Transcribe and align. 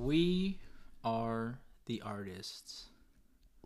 We 0.00 0.58
are 1.04 1.60
the 1.84 2.00
artists. 2.00 2.88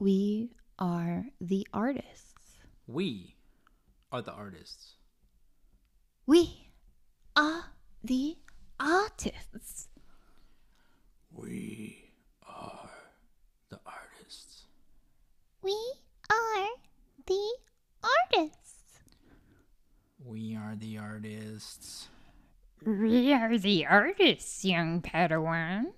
We 0.00 0.50
are 0.80 1.26
the 1.40 1.64
artists. 1.72 2.58
We 2.88 3.36
are 4.10 4.20
the 4.20 4.32
artists. 4.32 4.94
We 6.26 6.72
are 7.36 7.70
the 8.02 8.36
artists. 8.80 9.86
We 11.30 12.10
are 12.48 12.90
the 13.70 13.78
artists. 13.86 14.66
We 15.62 15.76
are 16.30 16.74
the 17.26 17.48
artists. 18.02 18.98
We 20.18 20.56
are 20.56 20.74
the 20.74 20.98
artists. 20.98 22.08
We 22.84 23.32
are 23.32 23.56
the 23.56 23.86
artists, 23.86 24.64
young 24.64 25.00
Padawan. 25.00 25.92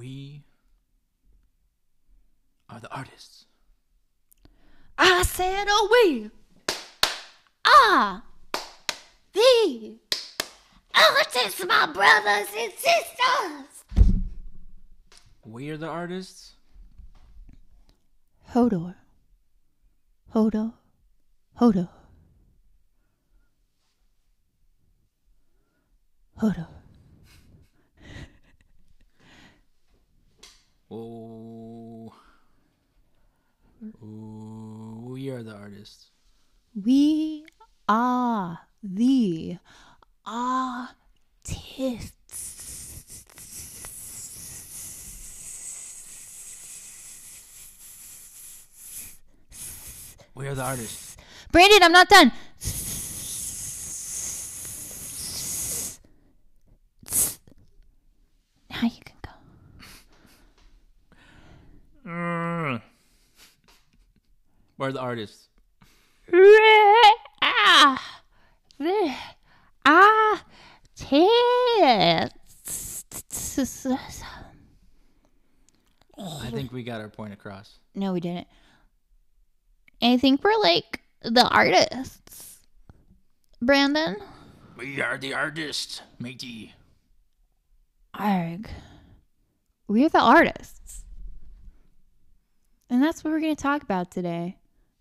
We 0.00 0.44
are 2.70 2.80
the 2.80 2.90
artists. 2.90 3.44
I 4.96 5.22
said, 5.24 5.66
oh, 5.68 5.88
we 5.92 6.30
are 7.70 8.22
the 9.34 9.98
artists, 10.94 11.62
my 11.66 11.84
brothers 11.92 12.48
and 12.56 12.72
sisters. 12.72 14.14
We 15.44 15.68
are 15.68 15.76
the 15.76 15.88
artists. 15.88 16.52
Hodor. 18.54 18.94
Hodor. 20.34 20.72
Hodor. 21.60 21.90
Hodor. 26.40 26.68
Oh. 30.92 32.12
Ooh, 34.02 35.04
we 35.06 35.30
are 35.30 35.44
the 35.44 35.54
artists. 35.54 36.10
We 36.74 37.44
are 37.88 38.58
the 38.82 39.58
artists. 40.24 40.94
We 50.34 50.46
are 50.46 50.54
the 50.54 50.62
artists. 50.62 51.16
Brandon, 51.50 51.82
I'm 51.82 51.90
not 51.92 52.08
done. 52.08 52.30
Now 58.70 58.82
you 58.82 58.90
can 59.04 59.16
go. 59.22 59.30
We're 64.78 64.92
the 64.92 65.00
artists. 65.00 65.48
Ah, 67.42 68.14
the 68.78 69.14
artists. 69.84 70.46
I 76.16 76.50
think 76.50 76.69
we 76.80 76.84
got 76.84 77.02
our 77.02 77.10
point 77.10 77.34
across. 77.34 77.78
No, 77.94 78.14
we 78.14 78.20
didn't. 78.20 78.46
I 80.00 80.16
think 80.16 80.42
we're 80.42 80.56
like 80.62 81.02
the 81.20 81.46
artists. 81.46 82.58
Brandon? 83.60 84.16
We 84.78 85.02
are 85.02 85.18
the 85.18 85.34
artists, 85.34 86.00
matey. 86.18 86.72
Arg. 88.18 88.70
We're 89.88 90.08
the 90.08 90.22
artists. 90.22 91.04
And 92.88 93.02
that's 93.02 93.22
what 93.22 93.30
we're 93.30 93.40
going 93.40 93.54
to 93.56 93.62
talk 93.62 93.82
about 93.82 94.10
today. 94.10 94.56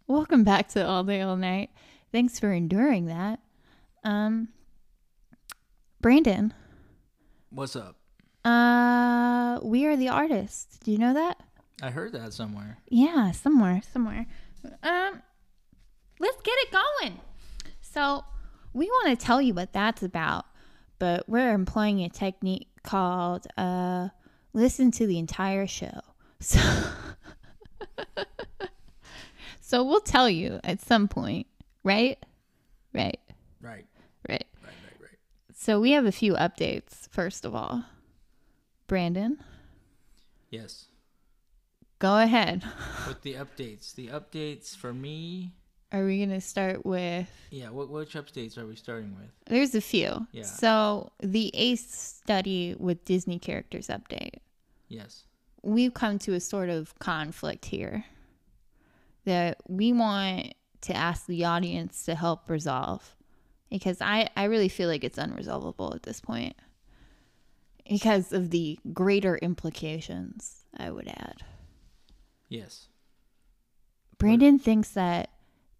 Welcome 0.05 0.43
back 0.43 0.67
to 0.69 0.85
All 0.85 1.05
Day 1.05 1.21
All 1.21 1.37
Night. 1.37 1.69
Thanks 2.11 2.41
for 2.41 2.51
enduring 2.51 3.05
that. 3.05 3.39
Um 4.03 4.49
Brandon, 6.01 6.53
What's 7.51 7.77
up? 7.77 7.95
uh 8.43 9.59
we 9.63 9.85
are 9.85 9.95
the 9.95 10.09
artists. 10.09 10.77
Do 10.83 10.91
you 10.91 10.97
know 10.97 11.13
that? 11.13 11.41
I 11.81 11.89
heard 11.91 12.11
that 12.13 12.33
somewhere. 12.33 12.77
Yeah, 12.89 13.31
somewhere, 13.31 13.81
somewhere. 13.93 14.25
Um, 14.83 15.21
let's 16.19 16.41
get 16.41 16.55
it 16.59 16.71
going. 16.71 17.19
So, 17.81 18.23
we 18.73 18.85
want 18.87 19.17
to 19.17 19.25
tell 19.25 19.41
you 19.41 19.53
what 19.53 19.73
that's 19.73 20.03
about, 20.03 20.45
but 20.99 21.27
we're 21.27 21.53
employing 21.53 22.01
a 22.01 22.09
technique 22.09 22.67
called 22.83 23.47
uh, 23.57 24.09
listen 24.53 24.91
to 24.91 25.07
the 25.07 25.17
entire 25.17 25.65
show. 25.67 26.01
So, 26.41 26.59
so 29.61 29.83
we'll 29.83 30.01
tell 30.01 30.29
you 30.29 30.59
at 30.63 30.81
some 30.81 31.07
point, 31.07 31.47
right? 31.83 32.17
Right, 32.93 33.19
Right, 33.61 33.85
right. 34.27 34.27
right, 34.27 34.45
right, 34.63 35.01
right. 35.01 35.17
So, 35.55 35.79
we 35.79 35.91
have 35.91 36.05
a 36.05 36.11
few 36.11 36.33
updates, 36.33 37.07
first 37.09 37.45
of 37.45 37.55
all. 37.55 37.85
Brandon, 38.87 39.39
Yes. 40.49 40.87
Go 41.99 42.17
ahead. 42.17 42.63
With 43.07 43.21
the 43.21 43.35
updates. 43.35 43.93
The 43.93 44.07
updates 44.07 44.75
for 44.75 44.93
me. 44.93 45.53
Are 45.91 46.05
we 46.05 46.17
going 46.17 46.29
to 46.29 46.41
start 46.41 46.85
with 46.85 47.29
Yeah, 47.49 47.69
what 47.69 47.89
which 47.89 48.13
updates 48.13 48.57
are 48.57 48.65
we 48.65 48.75
starting 48.75 49.15
with? 49.15 49.31
There's 49.47 49.73
a 49.73 49.81
few. 49.81 50.27
Yeah. 50.31 50.43
So 50.43 51.11
the 51.19 51.49
ACE 51.55 51.89
study 51.89 52.75
with 52.77 53.05
Disney 53.05 53.39
characters 53.39 53.87
update. 53.87 54.35
Yes. 54.87 55.23
We've 55.63 55.93
come 55.93 56.19
to 56.19 56.33
a 56.33 56.39
sort 56.39 56.69
of 56.69 56.97
conflict 56.99 57.65
here 57.65 58.05
that 59.25 59.57
we 59.67 59.91
want 59.91 60.53
to 60.81 60.95
ask 60.95 61.25
the 61.25 61.43
audience 61.45 62.05
to 62.05 62.15
help 62.15 62.49
resolve 62.49 63.15
because 63.69 63.99
I, 64.01 64.29
I 64.37 64.45
really 64.45 64.69
feel 64.69 64.87
like 64.89 65.03
it's 65.03 65.17
unresolvable 65.19 65.93
at 65.95 66.03
this 66.03 66.21
point 66.21 66.55
because 67.89 68.31
of 68.31 68.51
the 68.51 68.79
greater 68.93 69.37
implications, 69.37 70.65
I 70.77 70.91
would 70.91 71.07
add. 71.07 71.43
Yes. 72.49 72.87
Brandon 74.17 74.59
thinks 74.59 74.89
that 74.89 75.29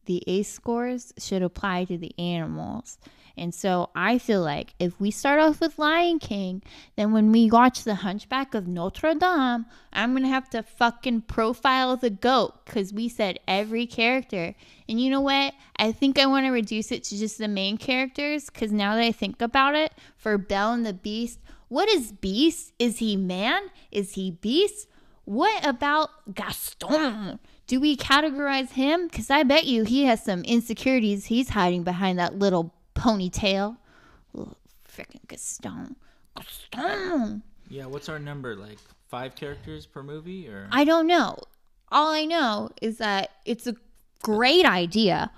the 0.06 0.24
ACE 0.25 0.52
scores 0.52 1.13
should 1.18 1.44
apply 1.44 1.85
to 1.85 1.97
the 1.97 2.18
animals. 2.18 2.97
And 3.38 3.56
so 3.56 3.90
I 3.96 4.18
feel 4.18 4.41
like 4.41 4.74
if 4.80 5.00
we 5.00 5.12
start 5.12 5.40
off 5.40 5.62
with 5.62 5.80
Lion 5.80 6.19
King, 6.19 6.62
then 6.96 7.13
when 7.13 7.31
we 7.31 7.50
watch 7.50 7.84
The 7.84 7.96
Hunchback 7.96 8.53
of 8.53 8.68
Notre 8.68 9.13
Dame, 9.13 9.66
I'm 9.94 10.12
going 10.12 10.24
to 10.24 10.30
have 10.30 10.50
to 10.50 10.63
fucking 10.63 11.22
profile 11.22 11.96
the 11.96 12.09
goat 12.09 12.66
because 12.66 12.91
we 12.91 13.07
said 13.07 13.40
every 13.47 13.86
character. 13.86 14.56
And 14.90 15.00
you 15.00 15.09
know 15.09 15.22
what? 15.22 15.53
I 15.78 15.91
think 15.94 16.19
I 16.19 16.25
want 16.25 16.47
to 16.47 16.51
reduce 16.51 16.91
it 16.91 17.03
to 17.06 17.18
just 17.18 17.38
the 17.38 17.47
main 17.47 17.78
characters 17.78 18.47
because 18.47 18.72
now 18.72 18.96
that 18.96 19.03
I 19.03 19.12
think 19.13 19.41
about 19.41 19.75
it, 19.75 19.94
for 20.18 20.38
Belle 20.38 20.74
and 20.74 20.86
the 20.86 20.94
Beast, 20.94 21.40
what 21.69 21.88
is 21.88 22.12
Beast? 22.12 22.74
Is 22.78 22.97
he 22.97 23.16
man? 23.16 23.62
Is 23.91 24.13
he 24.13 24.31
beast? 24.31 24.88
What 25.29 25.63
about 25.63 26.09
Gaston? 26.34 27.38
Do 27.67 27.79
we 27.79 27.95
categorize 27.95 28.72
him? 28.72 29.07
Because 29.07 29.29
I 29.29 29.44
bet 29.44 29.66
you 29.67 29.84
he 29.84 30.06
has 30.06 30.25
some 30.25 30.41
insecurities 30.41 31.25
he's 31.25 31.50
hiding 31.50 31.84
behind 31.84 32.17
that 32.17 32.40
little 32.40 32.73
ponytail. 32.95 33.78
Little 34.34 34.57
freaking 34.91 35.28
Gaston. 35.28 35.97
Gaston. 36.35 37.44
Yeah, 37.69 37.85
what's 37.85 38.09
our 38.09 38.18
number? 38.18 38.56
Like 38.56 38.79
five 39.07 39.35
characters 39.35 39.85
per 39.85 40.01
movie 40.01 40.47
or 40.47 40.68
I 40.72 40.84
don't 40.84 41.06
know. 41.06 41.38
All 41.91 42.12
I 42.12 42.25
know 42.25 42.72
is 42.81 42.97
that 42.97 43.29
it's 43.45 43.68
a 43.68 43.75
great 44.23 44.66
idea 44.66 45.29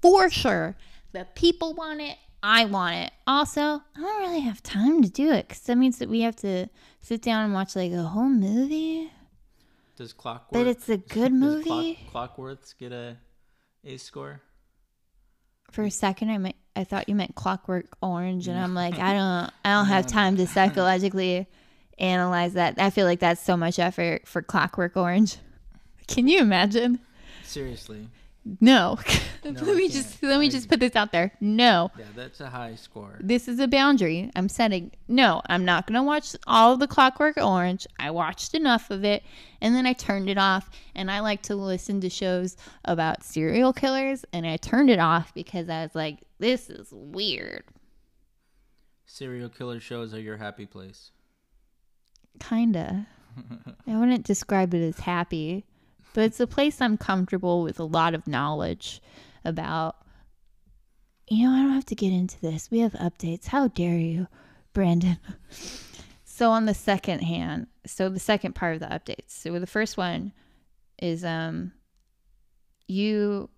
for 0.00 0.30
sure. 0.30 0.76
The 1.10 1.26
people 1.34 1.74
want 1.74 2.00
it. 2.00 2.18
I 2.40 2.66
want 2.66 2.94
it. 2.94 3.12
Also, 3.26 3.60
I 3.60 3.82
don't 3.96 4.22
really 4.22 4.42
have 4.42 4.62
time 4.62 5.02
to 5.02 5.10
do 5.10 5.32
it 5.32 5.48
because 5.48 5.62
that 5.62 5.74
means 5.74 5.98
that 5.98 6.08
we 6.08 6.20
have 6.20 6.36
to 6.36 6.68
sit 7.00 7.20
down 7.20 7.46
and 7.46 7.52
watch 7.52 7.74
like 7.74 7.90
a 7.90 8.04
whole 8.04 8.28
movie. 8.28 9.10
Does 10.00 10.14
Clockwork 10.14 10.52
But 10.52 10.66
it's 10.66 10.88
a 10.88 10.96
good 10.96 11.30
does 11.38 11.62
Clock- 11.64 11.76
movie. 11.76 11.98
Clockworths 12.10 12.74
get 12.78 12.90
a 12.90 13.18
A 13.84 13.98
score? 13.98 14.40
For 15.70 15.84
a 15.84 15.90
second, 15.90 16.30
I 16.30 16.38
meant, 16.38 16.56
I 16.74 16.84
thought 16.84 17.08
you 17.08 17.14
meant 17.14 17.34
Clockwork 17.34 17.96
Orange, 18.02 18.48
and 18.48 18.58
I'm 18.58 18.74
like, 18.74 18.98
I 18.98 19.12
don't, 19.12 19.52
I 19.64 19.72
don't 19.74 19.86
have 19.86 20.06
time 20.18 20.36
to 20.38 20.46
psychologically 20.46 21.46
analyze 21.98 22.54
that. 22.54 22.80
I 22.80 22.88
feel 22.90 23.04
like 23.06 23.20
that's 23.20 23.42
so 23.42 23.56
much 23.58 23.78
effort 23.78 24.26
for 24.26 24.40
Clockwork 24.42 24.96
Orange. 24.96 25.36
Can 26.08 26.26
you 26.26 26.40
imagine? 26.40 26.98
Seriously. 27.44 28.08
No. 28.60 28.98
No, 29.44 29.50
let 29.62 29.62
me 29.76 29.82
can't. 29.82 29.92
just 29.92 30.22
let 30.22 30.40
me 30.40 30.46
I- 30.46 30.50
just 30.50 30.68
put 30.68 30.80
this 30.80 30.96
out 30.96 31.12
there. 31.12 31.32
No. 31.40 31.90
Yeah, 31.98 32.04
that's 32.16 32.40
a 32.40 32.48
high 32.50 32.74
score. 32.74 33.16
This 33.20 33.48
is 33.48 33.58
a 33.58 33.68
boundary 33.68 34.30
I'm 34.34 34.48
setting. 34.48 34.90
No, 35.08 35.42
I'm 35.46 35.64
not 35.64 35.86
going 35.86 35.96
to 35.96 36.02
watch 36.02 36.34
all 36.46 36.72
of 36.72 36.80
the 36.80 36.86
Clockwork 36.88 37.36
Orange. 37.36 37.86
I 37.98 38.10
watched 38.10 38.54
enough 38.54 38.90
of 38.90 39.04
it 39.04 39.22
and 39.60 39.74
then 39.74 39.86
I 39.86 39.92
turned 39.92 40.28
it 40.30 40.38
off. 40.38 40.70
And 40.94 41.10
I 41.10 41.20
like 41.20 41.42
to 41.42 41.54
listen 41.54 42.00
to 42.00 42.10
shows 42.10 42.56
about 42.84 43.22
serial 43.24 43.72
killers 43.72 44.24
and 44.32 44.46
I 44.46 44.56
turned 44.56 44.90
it 44.90 44.98
off 44.98 45.32
because 45.34 45.68
I 45.68 45.82
was 45.82 45.94
like, 45.94 46.18
this 46.38 46.68
is 46.70 46.88
weird. 46.92 47.64
Serial 49.06 49.48
killer 49.48 49.80
shows 49.80 50.14
are 50.14 50.20
your 50.20 50.36
happy 50.36 50.66
place. 50.66 51.10
Kinda. 52.38 53.06
I 53.86 53.96
wouldn't 53.98 54.24
describe 54.24 54.74
it 54.74 54.82
as 54.86 54.98
happy, 55.00 55.64
but 56.14 56.24
it's 56.24 56.40
a 56.40 56.46
place 56.46 56.80
I'm 56.80 56.96
comfortable 56.96 57.62
with 57.62 57.78
a 57.78 57.84
lot 57.84 58.14
of 58.14 58.26
knowledge 58.26 59.00
about. 59.44 59.96
You 61.28 61.46
know, 61.46 61.54
I 61.54 61.62
don't 61.62 61.74
have 61.74 61.86
to 61.86 61.94
get 61.94 62.12
into 62.12 62.40
this. 62.40 62.72
We 62.72 62.80
have 62.80 62.92
updates. 62.94 63.46
How 63.46 63.68
dare 63.68 63.98
you, 63.98 64.26
Brandon? 64.72 65.18
So 66.40 66.52
on 66.52 66.64
the 66.64 66.72
second 66.72 67.18
hand, 67.18 67.66
so 67.84 68.08
the 68.08 68.18
second 68.18 68.54
part 68.54 68.72
of 68.72 68.80
the 68.80 68.86
updates. 68.86 69.28
So 69.28 69.58
the 69.58 69.66
first 69.66 69.98
one 69.98 70.32
is 70.98 71.22
um 71.22 71.72
you 72.88 73.50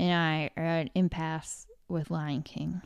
and 0.00 0.12
I 0.12 0.50
are 0.56 0.64
at 0.64 0.80
an 0.86 0.90
impasse 0.96 1.68
with 1.86 2.10
Lion 2.10 2.42
King. 2.42 2.82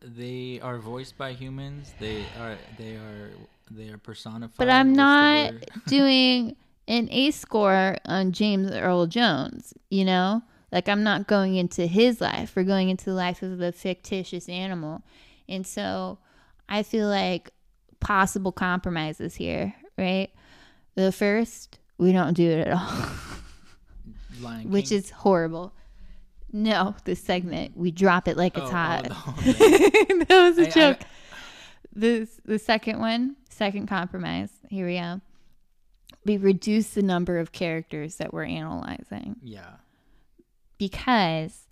They 0.00 0.60
are 0.62 0.78
voiced 0.78 1.18
by 1.18 1.32
humans. 1.32 1.92
They 1.98 2.24
are 2.38 2.56
they 2.78 2.94
are 2.94 3.30
they 3.68 3.88
are 3.88 3.98
personified. 3.98 4.58
But 4.58 4.70
I'm 4.70 4.92
not 4.92 5.52
doing 5.88 6.54
an 6.88 7.08
A 7.10 7.30
score 7.30 7.96
on 8.04 8.32
James 8.32 8.70
Earl 8.72 9.06
Jones, 9.06 9.74
you 9.90 10.04
know? 10.04 10.42
Like 10.72 10.88
I'm 10.88 11.02
not 11.02 11.26
going 11.26 11.54
into 11.56 11.86
his 11.86 12.20
life. 12.20 12.52
We're 12.56 12.64
going 12.64 12.88
into 12.90 13.04
the 13.06 13.14
life 13.14 13.42
of 13.42 13.60
a 13.60 13.72
fictitious 13.72 14.48
animal. 14.48 15.02
And 15.48 15.66
so 15.66 16.18
I 16.68 16.82
feel 16.82 17.08
like 17.08 17.50
possible 18.00 18.52
compromises 18.52 19.34
here, 19.36 19.74
right? 19.96 20.28
The 20.96 21.12
first, 21.12 21.78
we 21.98 22.12
don't 22.12 22.34
do 22.34 22.50
it 22.50 22.66
at 22.66 22.72
all, 22.72 22.80
which 24.64 24.90
is 24.92 25.10
horrible. 25.10 25.72
No, 26.52 26.94
this 27.04 27.20
segment, 27.22 27.76
we 27.76 27.90
drop 27.90 28.28
it 28.28 28.36
like 28.36 28.56
it's 28.56 28.64
Oh, 28.64 28.68
oh, 28.68 28.70
hot. 28.70 29.08
no, 29.46 30.24
that 30.24 30.28
was 30.30 30.58
a 30.58 30.62
I- 30.62 30.66
I- 30.66 30.70
joke. 30.70 31.00
the 31.94 32.28
the 32.44 32.58
second 32.58 32.98
one, 32.98 33.36
second 33.50 33.86
compromise. 33.88 34.50
Here 34.68 34.86
we 34.86 34.94
go. 34.98 35.20
We 36.26 36.36
reduce 36.36 36.90
the 36.90 37.02
number 37.02 37.38
of 37.38 37.52
characters 37.52 38.16
that 38.16 38.34
we're 38.34 38.44
analyzing 38.44 39.36
yeah. 39.42 39.74
because 40.76 41.66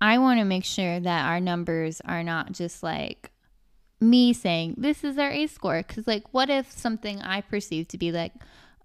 I 0.00 0.18
want 0.18 0.40
to 0.40 0.44
make 0.44 0.64
sure 0.64 0.98
that 0.98 1.26
our 1.26 1.38
numbers 1.38 2.02
are 2.04 2.24
not 2.24 2.52
just 2.52 2.82
like 2.82 3.30
me 4.00 4.32
saying 4.32 4.74
this 4.76 5.04
is 5.04 5.16
our 5.16 5.30
A 5.30 5.46
score. 5.46 5.84
Because 5.86 6.06
like, 6.06 6.24
what 6.32 6.50
if 6.50 6.70
something 6.70 7.22
I 7.22 7.40
perceive 7.40 7.88
to 7.88 7.98
be 7.98 8.10
like, 8.10 8.32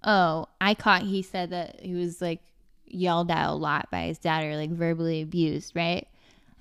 oh, 0.03 0.45
I 0.61 0.75
caught 0.75 1.01
he 1.01 1.23
said 1.23 1.49
that 1.49 1.79
he 1.81 1.95
was 1.95 2.21
like 2.21 2.41
yelled 2.85 3.31
at 3.31 3.49
a 3.49 3.53
lot 3.53 3.89
by 3.91 4.03
his 4.03 4.19
dad 4.19 4.45
or 4.45 4.55
like 4.55 4.69
verbally 4.69 5.21
abused, 5.21 5.75
right? 5.75 6.07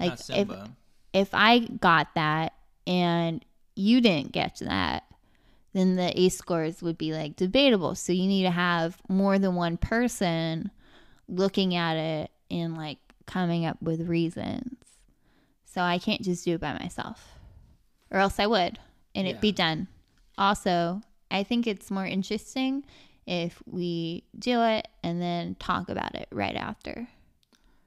Like 0.01 0.19
if 0.31 0.49
if 1.13 1.29
I 1.33 1.61
got 1.61 2.09
that 2.15 2.53
and 2.87 3.45
you 3.75 4.01
didn't 4.01 4.33
get 4.33 4.59
that, 4.61 5.05
then 5.77 5.97
the 5.97 6.19
A 6.19 6.29
scores 6.31 6.83
would 6.83 6.97
be 6.99 7.13
like 7.13 7.37
debatable. 7.37 7.95
So 7.95 8.13
you 8.13 8.27
need 8.27 8.43
to 8.45 8.51
have 8.51 8.97
more 9.09 9.39
than 9.39 9.55
one 9.55 9.77
person 9.77 10.71
looking 11.29 11.75
at 11.75 11.97
it 11.97 12.31
and 12.51 12.77
like 12.77 12.99
coming 13.27 13.67
up 13.67 13.81
with 13.83 14.09
reasons. 14.09 14.77
So 15.65 15.81
I 15.83 15.99
can't 15.99 16.23
just 16.23 16.45
do 16.45 16.55
it 16.55 16.61
by 16.61 16.73
myself, 16.79 17.35
or 18.11 18.19
else 18.19 18.39
I 18.41 18.47
would, 18.47 18.79
and 19.15 19.27
it'd 19.27 19.41
be 19.43 19.53
done. 19.53 19.89
Also, 20.39 21.03
I 21.31 21.43
think 21.43 21.67
it's 21.67 21.91
more 21.91 22.07
interesting 22.07 22.85
if 23.27 23.63
we 23.67 24.25
do 24.39 24.63
it 24.63 24.89
and 25.03 25.21
then 25.21 25.57
talk 25.57 25.89
about 25.91 26.15
it 26.15 26.29
right 26.33 26.57
after. 26.57 27.09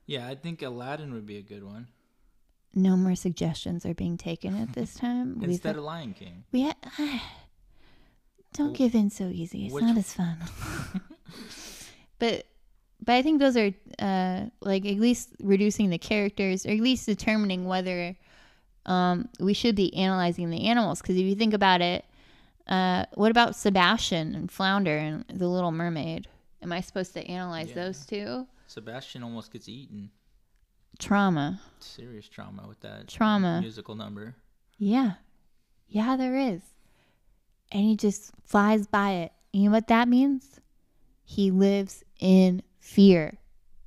Yeah, 0.06 0.28
I 0.28 0.36
think 0.36 0.62
Aladdin 0.62 1.14
would 1.14 1.26
be 1.26 1.38
a 1.38 1.42
good 1.42 1.64
one 1.64 1.88
No 2.76 2.98
more 2.98 3.16
suggestions 3.16 3.86
are 3.86 3.94
being 3.94 4.18
taken 4.18 4.56
at 4.56 4.74
this 4.74 4.94
time. 5.06 5.40
We've- 5.40 5.54
instead 5.54 5.78
of 5.78 5.84
Lion 5.84 6.14
King. 6.14 6.44
We 6.52 6.64
ha- 6.64 7.24
don't 8.54 8.74
give 8.76 8.96
in 8.96 9.10
so 9.10 9.26
easy. 9.26 9.66
It's 9.66 9.74
which- 9.74 9.84
not 9.84 9.98
as 9.98 10.14
fun. 10.14 10.38
but 12.20 12.46
but 13.02 13.16
I 13.16 13.22
think 13.22 13.40
those 13.40 13.56
are 13.56 13.72
uh, 14.00 14.46
like 14.62 14.86
at 14.86 14.98
least 15.00 15.30
reducing 15.42 15.90
the 15.90 15.98
characters, 15.98 16.66
or 16.66 16.70
at 16.72 16.80
least 16.80 17.06
determining 17.06 17.66
whether 17.66 18.16
um, 18.86 19.30
we 19.40 19.54
should 19.54 19.76
be 19.76 19.94
analyzing 19.96 20.50
the 20.50 20.66
animals. 20.68 21.02
Because 21.02 21.16
if 21.16 21.24
you 21.24 21.36
think 21.36 21.54
about 21.54 21.82
it, 21.82 22.04
uh, 22.68 23.06
what 23.14 23.32
about 23.32 23.56
Sebastian 23.56 24.36
and 24.36 24.52
Flounder 24.52 24.98
and 24.98 25.26
the 25.34 25.48
Little 25.48 25.72
Mermaid? 25.72 26.28
Am 26.62 26.74
I 26.74 26.82
supposed 26.82 27.14
to 27.14 27.26
analyze 27.26 27.70
Yeah. 27.70 27.76
those 27.76 28.06
two? 28.06 28.48
Sebastian 28.68 29.24
almost 29.24 29.52
gets 29.54 29.70
eaten. 29.70 30.12
Trauma. 31.00 31.62
Serious 31.80 32.28
trauma 32.28 32.66
with 32.68 32.82
that 32.82 33.08
Trauma. 33.08 33.62
musical 33.62 33.96
number. 33.96 34.36
Yeah. 34.78 35.14
Yeah, 35.88 36.18
there 36.18 36.36
is. 36.38 36.62
And 37.72 37.84
he 37.84 37.96
just 37.96 38.32
flies 38.46 38.88
by 38.88 39.12
it. 39.12 39.32
You 39.54 39.66
know 39.66 39.72
what 39.72 39.88
that 39.88 40.08
means? 40.08 40.60
He 41.24 41.52
lives 41.52 42.04
in 42.20 42.64
fear. 42.80 43.38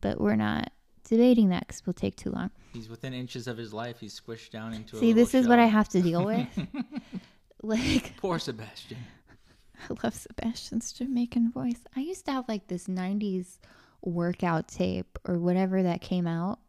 But 0.00 0.20
we're 0.20 0.36
not 0.36 0.72
debating 1.08 1.50
that 1.50 1.66
because 1.66 1.86
we'll 1.86 1.94
take 1.94 2.16
too 2.16 2.30
long. 2.30 2.50
He's 2.72 2.88
within 2.88 3.12
inches 3.12 3.46
of 3.46 3.56
his 3.56 3.72
life. 3.72 4.00
He's 4.00 4.18
squished 4.18 4.50
down 4.50 4.72
into. 4.72 4.96
a 4.96 4.98
See, 4.98 5.12
this 5.12 5.34
is 5.34 5.46
what 5.46 5.58
I 5.58 5.66
have 5.66 5.88
to 5.90 6.00
deal 6.00 6.24
with. 6.24 6.46
like, 7.62 8.16
Poor 8.16 8.38
Sebastian. 8.38 8.98
I 9.90 9.94
love 10.02 10.14
Sebastian's 10.14 10.92
Jamaican 10.92 11.50
voice. 11.50 11.80
I 11.96 12.00
used 12.00 12.24
to 12.26 12.32
have 12.32 12.48
like 12.48 12.68
this 12.68 12.86
90s 12.86 13.58
workout 14.00 14.68
tape 14.68 15.18
or 15.26 15.38
whatever 15.38 15.82
that 15.82 16.00
came 16.00 16.26
out. 16.26 16.60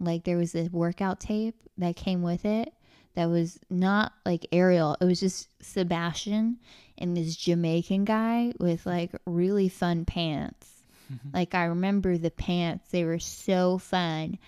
Like 0.00 0.24
there 0.24 0.36
was 0.36 0.52
this 0.52 0.70
workout 0.70 1.20
tape 1.20 1.56
that 1.78 1.96
came 1.96 2.22
with 2.22 2.44
it 2.44 2.72
that 3.14 3.26
was 3.26 3.58
not 3.70 4.12
like 4.24 4.46
Ariel. 4.52 4.96
It 5.00 5.04
was 5.04 5.20
just 5.20 5.48
Sebastian 5.62 6.58
and 6.98 7.16
this 7.16 7.36
Jamaican 7.36 8.04
guy 8.04 8.52
with 8.58 8.86
like 8.86 9.12
really 9.26 9.68
fun 9.68 10.04
pants. 10.04 10.70
Mm-hmm. 11.12 11.36
like 11.36 11.54
I 11.54 11.64
remember 11.64 12.16
the 12.16 12.30
pants. 12.30 12.90
They 12.90 13.04
were 13.04 13.18
so 13.18 13.76
fun. 13.76 14.38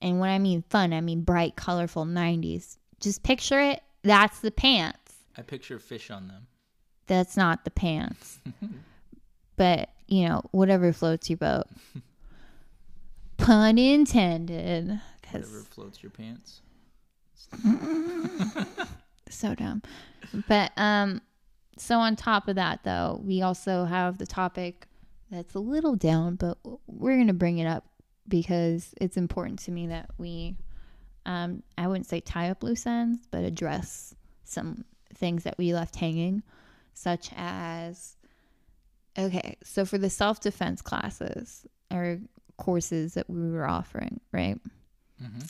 And 0.00 0.20
when 0.20 0.30
I 0.30 0.38
mean 0.38 0.62
fun, 0.70 0.92
I 0.92 1.00
mean 1.00 1.22
bright, 1.22 1.56
colorful 1.56 2.04
90s. 2.04 2.76
Just 3.00 3.24
picture 3.24 3.60
it. 3.60 3.82
That's 4.02 4.38
the 4.38 4.52
pants 4.52 5.00
I 5.36 5.42
picture 5.42 5.78
fish 5.78 6.10
on 6.10 6.28
them. 6.28 6.46
that's 7.06 7.36
not 7.36 7.64
the 7.64 7.70
pants. 7.70 8.38
but, 9.56 9.90
you 10.06 10.28
know, 10.28 10.42
whatever 10.50 10.92
floats 10.92 11.30
your 11.30 11.38
boat. 11.38 11.66
Pun 13.38 13.78
intended. 13.78 15.00
Whatever 15.30 15.60
floats 15.70 16.02
your 16.02 16.10
pants. 16.10 16.60
so 19.30 19.54
dumb. 19.54 19.82
But, 20.48 20.72
um, 20.76 21.20
so 21.78 21.98
on 21.98 22.14
top 22.14 22.48
of 22.48 22.56
that, 22.56 22.80
though, 22.84 23.20
we 23.24 23.42
also 23.42 23.84
have 23.84 24.18
the 24.18 24.26
topic 24.26 24.86
that's 25.30 25.54
a 25.54 25.58
little 25.58 25.96
down, 25.96 26.36
but 26.36 26.58
we're 26.86 27.16
going 27.16 27.28
to 27.28 27.32
bring 27.32 27.58
it 27.58 27.66
up 27.66 27.84
because 28.28 28.94
it's 29.00 29.16
important 29.16 29.60
to 29.60 29.70
me 29.70 29.86
that 29.86 30.10
we, 30.18 30.56
um, 31.26 31.62
I 31.78 31.88
wouldn't 31.88 32.06
say 32.06 32.20
tie 32.20 32.50
up 32.50 32.62
loose 32.62 32.86
ends, 32.86 33.26
but 33.30 33.44
address 33.44 34.14
some 34.44 34.84
things 35.14 35.44
that 35.44 35.56
we 35.56 35.72
left 35.72 35.96
hanging, 35.96 36.42
such 36.94 37.30
as 37.36 38.16
okay, 39.18 39.56
so 39.62 39.84
for 39.84 39.98
the 39.98 40.10
self 40.10 40.40
defense 40.40 40.82
classes 40.82 41.66
or 41.90 42.20
courses 42.56 43.14
that 43.14 43.28
we 43.28 43.50
were 43.50 43.66
offering, 43.66 44.20
right? 44.32 44.58
hmm 45.20 45.40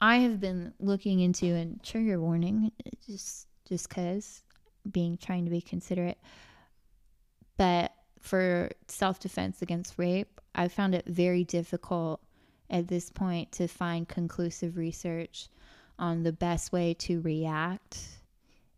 I 0.00 0.18
have 0.18 0.40
been 0.40 0.72
looking 0.78 1.20
into 1.20 1.46
and 1.46 1.82
trigger 1.82 2.20
warning, 2.20 2.72
just 3.06 3.46
just 3.68 3.90
cause 3.90 4.42
being 4.90 5.18
trying 5.18 5.44
to 5.44 5.50
be 5.50 5.60
considerate. 5.60 6.18
But 7.56 7.92
for 8.20 8.70
self 8.86 9.20
defense 9.20 9.62
against 9.62 9.94
rape, 9.98 10.40
I 10.54 10.68
found 10.68 10.94
it 10.94 11.06
very 11.06 11.44
difficult 11.44 12.20
at 12.70 12.88
this 12.88 13.10
point 13.10 13.52
to 13.52 13.66
find 13.66 14.08
conclusive 14.08 14.76
research 14.76 15.48
on 15.98 16.22
the 16.22 16.32
best 16.32 16.72
way 16.72 16.94
to 16.94 17.20
react 17.20 17.98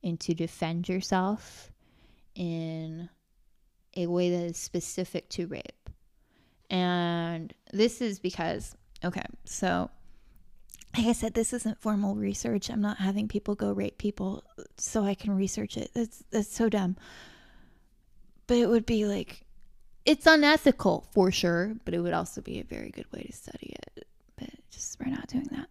and 0.02 0.18
to 0.20 0.34
defend 0.34 0.88
yourself 0.88 1.70
in 2.34 3.08
a 3.96 4.06
way 4.06 4.30
that 4.30 4.44
is 4.44 4.56
specific 4.56 5.28
to 5.30 5.46
rape. 5.46 5.90
And 6.70 7.52
this 7.72 8.00
is 8.00 8.18
because, 8.18 8.74
okay, 9.04 9.24
so 9.44 9.90
like 10.96 11.06
I 11.06 11.12
said, 11.12 11.34
this 11.34 11.52
isn't 11.52 11.80
formal 11.80 12.16
research. 12.16 12.68
I'm 12.68 12.80
not 12.80 12.98
having 12.98 13.28
people 13.28 13.54
go 13.54 13.72
rape 13.72 13.98
people 13.98 14.42
so 14.76 15.04
I 15.04 15.14
can 15.14 15.36
research 15.36 15.76
it. 15.76 15.90
That's 15.94 16.24
that's 16.30 16.54
so 16.54 16.68
dumb. 16.68 16.96
But 18.46 18.58
it 18.58 18.68
would 18.68 18.86
be 18.86 19.04
like 19.04 19.44
it's 20.04 20.26
unethical 20.26 21.06
for 21.12 21.30
sure, 21.30 21.76
but 21.84 21.94
it 21.94 22.00
would 22.00 22.12
also 22.14 22.40
be 22.40 22.58
a 22.58 22.64
very 22.64 22.90
good 22.90 23.06
way 23.12 23.22
to 23.22 23.32
study 23.32 23.76
it. 23.96 24.06
But 24.36 24.50
just 24.70 24.98
we're 24.98 25.12
not 25.12 25.28
doing 25.28 25.48
that. 25.52 25.68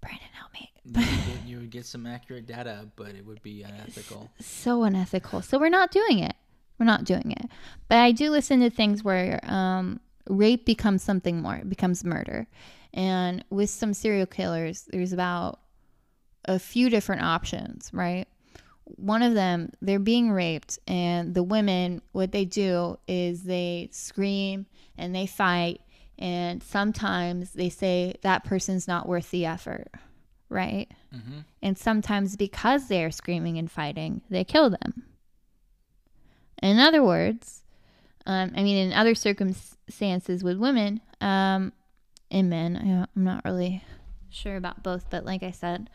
Brandon, 0.00 0.28
help 0.32 0.52
me. 0.54 0.70
You, 0.84 0.92
would 0.94 1.04
get, 1.04 1.46
you 1.46 1.56
would 1.58 1.70
get 1.70 1.84
some 1.84 2.06
accurate 2.06 2.46
data, 2.46 2.88
but 2.96 3.08
it 3.08 3.26
would 3.26 3.42
be 3.42 3.62
unethical. 3.62 4.30
so 4.40 4.84
unethical. 4.84 5.42
So 5.42 5.58
we're 5.58 5.68
not 5.68 5.90
doing 5.90 6.20
it. 6.20 6.34
We're 6.78 6.86
not 6.86 7.04
doing 7.04 7.32
it. 7.32 7.50
But 7.88 7.98
I 7.98 8.12
do 8.12 8.30
listen 8.30 8.60
to 8.60 8.70
things 8.70 9.02
where 9.02 9.40
um, 9.42 10.00
rape 10.28 10.64
becomes 10.64 11.02
something 11.02 11.42
more. 11.42 11.56
It 11.56 11.68
becomes 11.68 12.04
murder. 12.04 12.46
And 12.94 13.44
with 13.50 13.70
some 13.70 13.94
serial 13.94 14.26
killers, 14.26 14.88
there's 14.90 15.12
about 15.12 15.60
a 16.44 16.58
few 16.58 16.88
different 16.90 17.22
options, 17.22 17.90
right? 17.92 18.26
one 18.96 19.20
of 19.22 19.34
them 19.34 19.70
they're 19.82 19.98
being 19.98 20.30
raped 20.32 20.78
and 20.88 21.34
the 21.34 21.42
women 21.42 22.00
what 22.12 22.32
they 22.32 22.46
do 22.46 22.98
is 23.06 23.42
they 23.42 23.86
scream 23.92 24.64
and 24.96 25.14
they 25.14 25.26
fight 25.26 25.82
and 26.18 26.62
sometimes 26.62 27.50
they 27.50 27.68
say 27.68 28.14
that 28.22 28.44
person's 28.44 28.88
not 28.88 29.06
worth 29.06 29.30
the 29.30 29.44
effort 29.44 29.88
right 30.48 30.88
Mm-hmm. 31.14 31.40
and 31.62 31.76
sometimes 31.76 32.34
because 32.36 32.88
they're 32.88 33.10
screaming 33.10 33.58
and 33.58 33.70
fighting 33.70 34.22
they 34.30 34.42
kill 34.42 34.70
them 34.70 35.04
in 36.62 36.78
other 36.78 37.02
words 37.04 37.62
um, 38.24 38.52
i 38.56 38.62
mean 38.62 38.76
in 38.88 38.92
other 38.94 39.14
circumstances 39.14 40.42
with 40.42 40.56
women 40.56 41.02
um, 41.20 41.74
and 42.30 42.50
men 42.50 42.76
I, 42.76 43.06
i'm 43.16 43.24
not 43.24 43.44
really 43.44 43.82
sure 44.30 44.56
about 44.56 44.82
both 44.82 45.08
but 45.10 45.24
like 45.24 45.42
i 45.42 45.50
said 45.50 45.90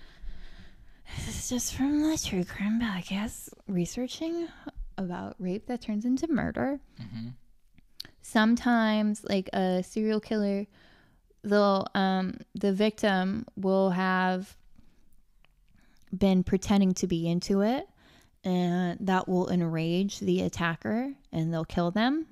this 1.17 1.37
is 1.37 1.49
just 1.49 1.75
from 1.75 2.01
the 2.01 2.17
True 2.17 2.43
Crime 2.43 2.81
Podcast 2.81 3.49
researching 3.67 4.47
about 4.97 5.35
rape 5.39 5.67
that 5.67 5.81
turns 5.81 6.05
into 6.05 6.27
murder. 6.27 6.79
Mm-hmm. 7.01 7.29
Sometimes, 8.21 9.23
like 9.27 9.49
a 9.53 9.83
serial 9.83 10.19
killer, 10.19 10.65
they'll 11.43 11.87
um, 11.93 12.37
the 12.55 12.73
victim 12.73 13.45
will 13.55 13.91
have 13.91 14.55
been 16.17 16.43
pretending 16.43 16.93
to 16.95 17.07
be 17.07 17.27
into 17.27 17.61
it, 17.61 17.87
and 18.43 18.97
that 19.05 19.27
will 19.27 19.49
enrage 19.49 20.19
the 20.19 20.41
attacker, 20.41 21.13
and 21.31 21.53
they'll 21.53 21.65
kill 21.65 21.91
them. 21.91 22.27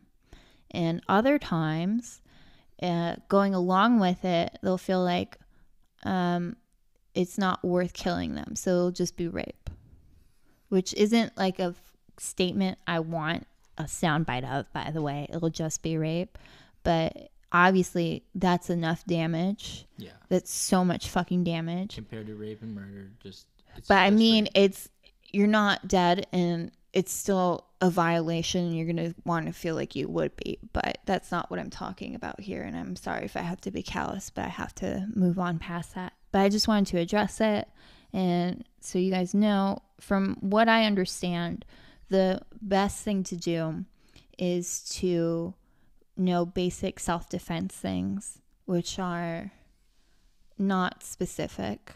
And 0.72 1.02
other 1.08 1.38
times, 1.38 2.21
uh, 2.82 3.16
going 3.30 3.54
along 3.54 4.00
with 4.00 4.24
it, 4.26 4.58
they'll 4.62 4.78
feel 4.78 5.04
like 5.04 5.38
um, 6.04 6.56
it's 7.14 7.38
not 7.38 7.64
worth 7.64 7.94
killing 7.94 8.36
them. 8.36 8.56
So 8.56 8.72
it'll 8.72 8.92
just 8.92 9.16
be 9.18 9.28
rape, 9.28 9.70
which 10.70 10.94
isn't 10.96 11.38
like 11.38 11.60
a 11.60 11.76
f- 11.76 11.76
statement 12.18 12.78
I 12.88 13.00
want 13.00 13.46
a 13.78 13.84
soundbite 13.84 14.50
of, 14.50 14.72
by 14.74 14.92
the 14.92 15.02
way. 15.02 15.28
It'll 15.34 15.50
just 15.50 15.82
be 15.84 15.98
rape. 15.98 16.38
But 16.84 17.30
obviously, 17.52 18.24
that's 18.36 18.70
enough 18.70 19.06
damage. 19.06 19.86
Yeah. 19.98 20.12
That's 20.30 20.52
so 20.52 20.84
much 20.84 21.10
fucking 21.10 21.44
damage. 21.44 21.96
Compared 21.96 22.28
to 22.28 22.36
rape 22.36 22.62
and 22.62 22.74
murder, 22.74 23.12
just. 23.22 23.48
It's 23.78 23.88
But 23.88 24.00
I 24.00 24.10
mean, 24.10 24.46
rape. 24.46 24.52
it's 24.56 24.90
you're 25.32 25.48
not 25.48 25.88
dead 25.88 26.28
and 26.34 26.72
it's 26.94 27.14
still 27.14 27.66
a 27.80 27.90
violation 27.90 28.66
and 28.66 28.76
you're 28.76 28.86
going 28.86 29.14
to 29.14 29.16
want 29.26 29.48
to 29.48 29.54
feel 29.54 29.76
like 29.76 29.96
you 29.96 30.08
would 30.08 30.36
be. 30.36 30.60
But 30.74 31.00
that's 31.06 31.32
not 31.32 31.50
what 31.50 31.60
I'm 31.60 31.70
talking 31.70 32.16
about 32.16 32.40
here. 32.40 32.62
And 32.64 32.76
I'm 32.76 32.96
sorry 32.96 33.26
if 33.26 33.38
I 33.38 33.42
have 33.42 33.62
to 33.62 33.72
be 33.72 33.82
callous, 33.82 34.30
but 34.30 34.46
I 34.46 34.50
have 34.50 34.76
to 34.76 35.08
move 35.16 35.40
on 35.40 35.58
past 35.58 35.96
that. 35.96 36.14
But 36.32 36.40
I 36.40 36.50
just 36.50 36.68
wanted 36.68 36.88
to 36.92 37.00
address 37.00 37.42
it. 37.42 37.68
And 38.14 38.66
so 38.82 39.00
you 39.00 39.12
guys 39.12 39.34
know, 39.34 39.80
from 40.00 40.38
what 40.42 40.68
I 40.68 40.86
understand, 40.86 41.66
the 42.10 42.42
best 42.62 43.04
thing 43.04 43.24
to 43.24 43.38
do 43.38 43.86
is 44.38 44.82
to 44.96 45.54
know 46.18 46.46
basic 46.46 47.00
self 47.00 47.30
defense 47.30 47.74
things, 47.74 48.40
which 48.66 49.00
are 49.00 49.52
not 50.58 51.04
specific 51.04 51.94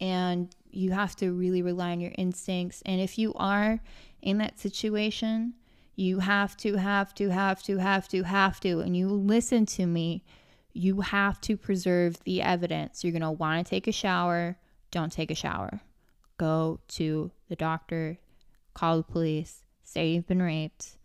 and 0.00 0.54
you 0.74 0.90
have 0.92 1.14
to 1.16 1.32
really 1.32 1.62
rely 1.62 1.92
on 1.92 2.00
your 2.00 2.12
instincts. 2.18 2.82
And 2.84 3.00
if 3.00 3.18
you 3.18 3.32
are 3.34 3.80
in 4.22 4.38
that 4.38 4.58
situation, 4.58 5.54
you 5.96 6.18
have 6.18 6.56
to, 6.58 6.76
have 6.76 7.14
to, 7.14 7.28
have 7.30 7.62
to, 7.62 7.78
have 7.78 8.08
to, 8.08 8.22
have 8.24 8.60
to, 8.60 8.80
and 8.80 8.96
you 8.96 9.08
listen 9.08 9.66
to 9.66 9.86
me, 9.86 10.24
you 10.72 11.02
have 11.02 11.40
to 11.42 11.56
preserve 11.56 12.22
the 12.24 12.42
evidence. 12.42 13.04
You're 13.04 13.12
going 13.12 13.22
to 13.22 13.30
want 13.30 13.64
to 13.64 13.70
take 13.70 13.86
a 13.86 13.92
shower, 13.92 14.56
don't 14.90 15.12
take 15.12 15.30
a 15.30 15.36
shower. 15.36 15.80
Go 16.36 16.80
to 16.88 17.30
the 17.48 17.54
doctor, 17.54 18.18
call 18.74 18.96
the 18.96 19.04
police, 19.04 19.62
say 19.84 20.08
you've 20.08 20.26
been 20.26 20.42
raped. 20.42 20.98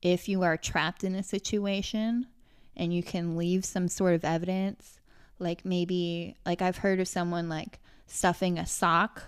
If 0.00 0.28
you 0.28 0.42
are 0.42 0.56
trapped 0.56 1.04
in 1.04 1.14
a 1.14 1.22
situation 1.22 2.26
and 2.74 2.94
you 2.94 3.02
can 3.02 3.36
leave 3.36 3.66
some 3.66 3.88
sort 3.88 4.14
of 4.14 4.24
evidence, 4.24 5.00
like 5.38 5.66
maybe, 5.66 6.36
like 6.46 6.62
I've 6.62 6.78
heard 6.78 7.00
of 7.00 7.08
someone 7.08 7.50
like, 7.50 7.80
stuffing 8.06 8.58
a 8.58 8.66
sock 8.66 9.22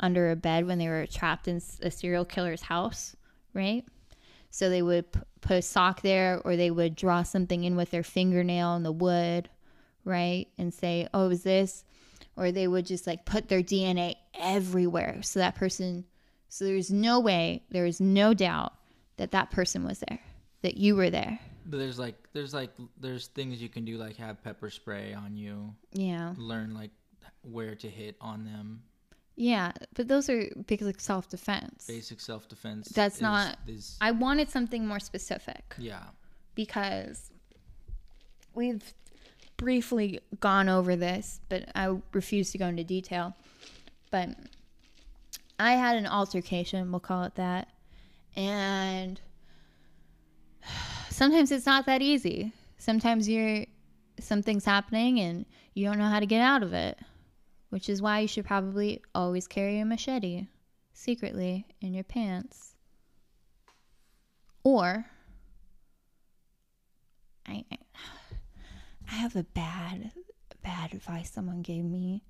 under 0.00 0.30
a 0.30 0.36
bed 0.36 0.66
when 0.66 0.78
they 0.78 0.88
were 0.88 1.06
trapped 1.06 1.48
in 1.48 1.60
a 1.82 1.90
serial 1.90 2.24
killer's 2.24 2.62
house, 2.62 3.14
right? 3.52 3.84
So 4.50 4.68
they 4.70 4.82
would 4.82 5.10
p- 5.12 5.20
put 5.40 5.56
a 5.58 5.62
sock 5.62 6.02
there 6.02 6.40
or 6.44 6.56
they 6.56 6.70
would 6.70 6.94
draw 6.96 7.22
something 7.22 7.64
in 7.64 7.76
with 7.76 7.90
their 7.90 8.02
fingernail 8.02 8.74
in 8.76 8.82
the 8.82 8.92
wood, 8.92 9.48
right? 10.04 10.46
And 10.58 10.72
say, 10.74 11.08
oh, 11.14 11.30
is 11.30 11.42
this? 11.42 11.84
Or 12.36 12.50
they 12.52 12.66
would 12.68 12.86
just 12.86 13.06
like 13.06 13.24
put 13.24 13.48
their 13.48 13.62
DNA 13.62 14.14
everywhere. 14.38 15.18
So 15.22 15.38
that 15.38 15.54
person, 15.54 16.04
so 16.48 16.64
there's 16.64 16.90
no 16.90 17.20
way, 17.20 17.62
there 17.70 17.86
is 17.86 18.00
no 18.00 18.34
doubt 18.34 18.74
that 19.16 19.30
that 19.32 19.50
person 19.50 19.84
was 19.84 20.00
there, 20.08 20.20
that 20.62 20.76
you 20.76 20.96
were 20.96 21.10
there. 21.10 21.38
But 21.66 21.78
there's 21.78 21.98
like 21.98 22.16
there's 22.32 22.52
like 22.52 22.70
there's 23.00 23.28
things 23.28 23.62
you 23.62 23.68
can 23.70 23.84
do 23.84 23.96
like 23.96 24.16
have 24.16 24.42
pepper 24.44 24.68
spray 24.68 25.14
on 25.14 25.36
you, 25.36 25.74
Yeah. 25.92 26.34
learn 26.36 26.74
like 26.74 26.90
where 27.50 27.74
to 27.76 27.88
hit 27.88 28.16
on 28.20 28.44
them. 28.44 28.82
Yeah. 29.36 29.72
But 29.94 30.08
those 30.08 30.28
are 30.30 30.46
basic 30.66 31.00
self 31.00 31.28
defense. 31.28 31.86
Basic 31.86 32.20
self 32.20 32.48
defense. 32.48 32.88
That's 32.88 33.20
not- 33.20 33.58
Is, 33.66 33.96
I 34.00 34.10
wanted 34.12 34.50
something 34.50 34.86
more 34.86 35.00
specific. 35.00 35.74
yeah. 35.78 36.02
because 36.54 37.30
we've 38.54 38.94
briefly 39.56 40.20
gone 40.40 40.68
over 40.68 40.94
this, 40.96 41.40
but 41.48 41.68
I 41.74 41.96
refuse 42.12 42.52
to 42.52 42.58
go 42.58 42.66
into 42.66 42.84
detail. 42.84 43.34
But 44.10 44.30
I 45.58 45.72
had 45.72 45.96
an 45.96 46.06
altercation, 46.06 46.90
we'll 46.92 47.00
call 47.00 47.24
it 47.24 47.34
that. 47.36 47.68
And 48.36 49.20
sometimes 51.10 51.50
it's 51.52 51.66
not 51.66 51.86
that 51.86 52.02
easy. 52.02 52.52
Sometimes 52.78 53.28
you're 53.28 53.64
something's 54.20 54.64
happening 54.64 55.18
and 55.20 55.44
you 55.74 55.84
don't 55.86 55.98
know 55.98 56.08
how 56.08 56.20
to 56.20 56.26
get 56.26 56.40
out 56.40 56.62
of 56.62 56.72
it, 56.72 56.98
which 57.74 57.88
is 57.88 58.00
why 58.00 58.20
you 58.20 58.28
should 58.28 58.44
probably 58.44 59.02
always 59.16 59.48
carry 59.48 59.80
a 59.80 59.84
machete 59.84 60.46
secretly 60.92 61.66
in 61.80 61.92
your 61.92 62.04
pants. 62.04 62.76
Or 64.62 65.06
I 67.44 67.64
I- 67.72 67.78
have 69.06 69.34
a 69.34 69.42
bad 69.42 70.12
bad 70.62 70.94
advice 70.94 71.32
someone 71.32 71.62
gave 71.62 71.84
me. 71.84 72.22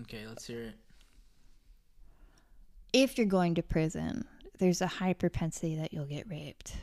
Okay, 0.00 0.26
let's 0.26 0.46
hear 0.46 0.62
it. 0.62 0.74
If 2.94 3.18
you're 3.18 3.26
going 3.26 3.56
to 3.56 3.62
prison, 3.62 4.24
there's 4.60 4.80
a 4.80 4.86
high 4.86 5.12
propensity 5.12 5.76
that 5.76 5.92
you'll 5.92 6.06
get 6.06 6.26
raped. 6.26 6.74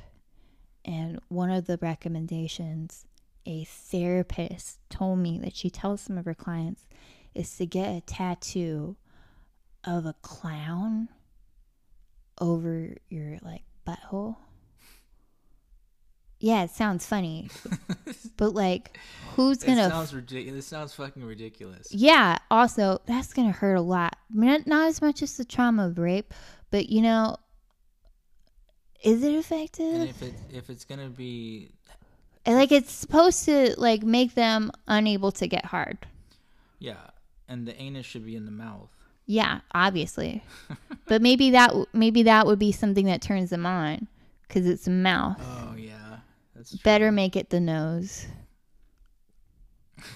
And 0.85 1.19
one 1.29 1.49
of 1.49 1.65
the 1.65 1.79
recommendations 1.81 3.07
a 3.47 3.63
therapist 3.63 4.77
told 4.91 5.17
me 5.17 5.39
that 5.39 5.55
she 5.55 5.71
tells 5.71 6.01
some 6.01 6.19
of 6.19 6.25
her 6.25 6.35
clients 6.35 6.85
is 7.37 7.55
to 7.57 7.65
get 7.65 7.95
a 7.95 8.01
tattoo 8.01 8.95
of 9.83 10.05
a 10.05 10.13
clown 10.21 11.09
over 12.39 12.95
your 13.09 13.37
like 13.41 13.63
butthole. 13.87 14.35
Yeah, 16.39 16.63
it 16.63 16.69
sounds 16.71 17.05
funny. 17.05 17.49
but 18.37 18.53
like 18.53 18.97
who's 19.35 19.57
gonna 19.63 19.89
sounds 19.89 20.13
ridiculous. 20.13 20.55
This 20.55 20.67
sounds 20.67 20.93
fucking 20.93 21.23
ridiculous. 21.23 21.87
Yeah, 21.91 22.37
also, 22.51 23.01
that's 23.07 23.33
to 23.51 23.57
hurt 23.57 23.75
a 23.75 23.81
lot. 23.81 24.17
Not, 24.31 24.67
not 24.67 24.87
as 24.87 25.01
much 25.01 25.21
as 25.23 25.35
the 25.37 25.45
trauma 25.45 25.87
of 25.87 25.97
rape, 25.97 26.33
but 26.69 26.89
you 26.89 27.01
know, 27.01 27.37
is 29.03 29.23
it 29.23 29.29
And 29.29 29.37
effective? 29.37 30.01
if 30.09 30.21
it 30.21 30.33
if 30.51 30.69
it's 30.69 30.85
gonna 30.85 31.09
be 31.09 31.71
And, 32.45 32.55
like 32.55 32.71
it's 32.71 32.91
supposed 32.91 33.45
to 33.45 33.73
like 33.79 34.03
make 34.03 34.35
them 34.35 34.71
unable 34.87 35.31
to 35.33 35.47
get 35.47 35.65
hard. 35.65 35.97
yeah, 36.79 36.97
and 37.47 37.67
the 37.67 37.79
anus 37.79 38.05
should 38.05 38.25
be 38.25 38.35
in 38.35 38.45
the 38.45 38.51
mouth. 38.51 38.89
Yeah, 39.25 39.59
obviously. 39.73 40.43
but 41.07 41.21
maybe 41.21 41.51
that 41.51 41.73
maybe 41.93 42.23
that 42.23 42.45
would 42.45 42.59
be 42.59 42.71
something 42.71 43.05
that 43.05 43.21
turns 43.21 43.49
them 43.49 43.65
on 43.65 44.07
cuz 44.49 44.65
it's 44.65 44.87
mouth. 44.87 45.37
Oh 45.41 45.75
yeah, 45.77 46.19
that's 46.55 46.71
true. 46.71 46.79
Better 46.83 47.11
make 47.11 47.35
it 47.35 47.49
the 47.49 47.59
nose. 47.59 48.27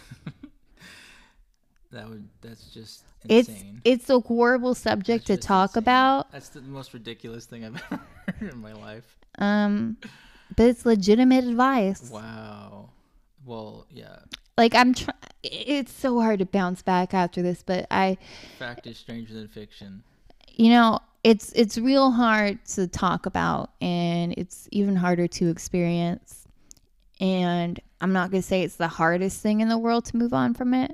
That 1.91 2.09
would 2.09 2.27
that's 2.39 2.69
just 2.69 3.03
insane. 3.27 3.81
it's 3.83 4.03
it's 4.03 4.09
a 4.09 4.21
horrible 4.21 4.73
subject 4.73 5.27
to 5.27 5.35
talk 5.35 5.71
insane. 5.71 5.83
about. 5.83 6.31
That's 6.31 6.47
the 6.47 6.61
most 6.61 6.93
ridiculous 6.93 7.45
thing 7.45 7.65
I've 7.65 7.83
ever 7.91 8.01
heard 8.39 8.53
in 8.53 8.61
my 8.61 8.71
life. 8.71 9.17
Um 9.37 9.97
but 10.55 10.67
it's 10.67 10.85
legitimate 10.85 11.43
advice. 11.43 12.09
Wow. 12.09 12.91
Well, 13.45 13.87
yeah. 13.89 14.19
like 14.57 14.73
I'm 14.73 14.93
trying. 14.93 15.17
It's 15.43 15.91
so 15.91 16.19
hard 16.19 16.39
to 16.39 16.45
bounce 16.45 16.81
back 16.81 17.13
after 17.13 17.41
this, 17.41 17.63
but 17.63 17.87
I, 17.89 18.17
Fact 18.59 18.85
is 18.87 18.97
stranger 18.97 19.33
than 19.33 19.47
fiction. 19.47 20.03
you 20.49 20.69
know, 20.69 20.99
it's 21.23 21.51
it's 21.53 21.77
real 21.77 22.11
hard 22.11 22.63
to 22.75 22.87
talk 22.87 23.25
about, 23.25 23.71
and 23.81 24.33
it's 24.37 24.67
even 24.71 24.95
harder 24.95 25.27
to 25.27 25.49
experience. 25.49 26.47
And 27.19 27.79
I'm 28.01 28.13
not 28.13 28.31
gonna 28.31 28.41
say 28.41 28.61
it's 28.63 28.75
the 28.75 28.87
hardest 28.87 29.41
thing 29.41 29.61
in 29.61 29.67
the 29.69 29.77
world 29.77 30.05
to 30.05 30.17
move 30.17 30.33
on 30.33 30.53
from 30.53 30.73
it 30.73 30.91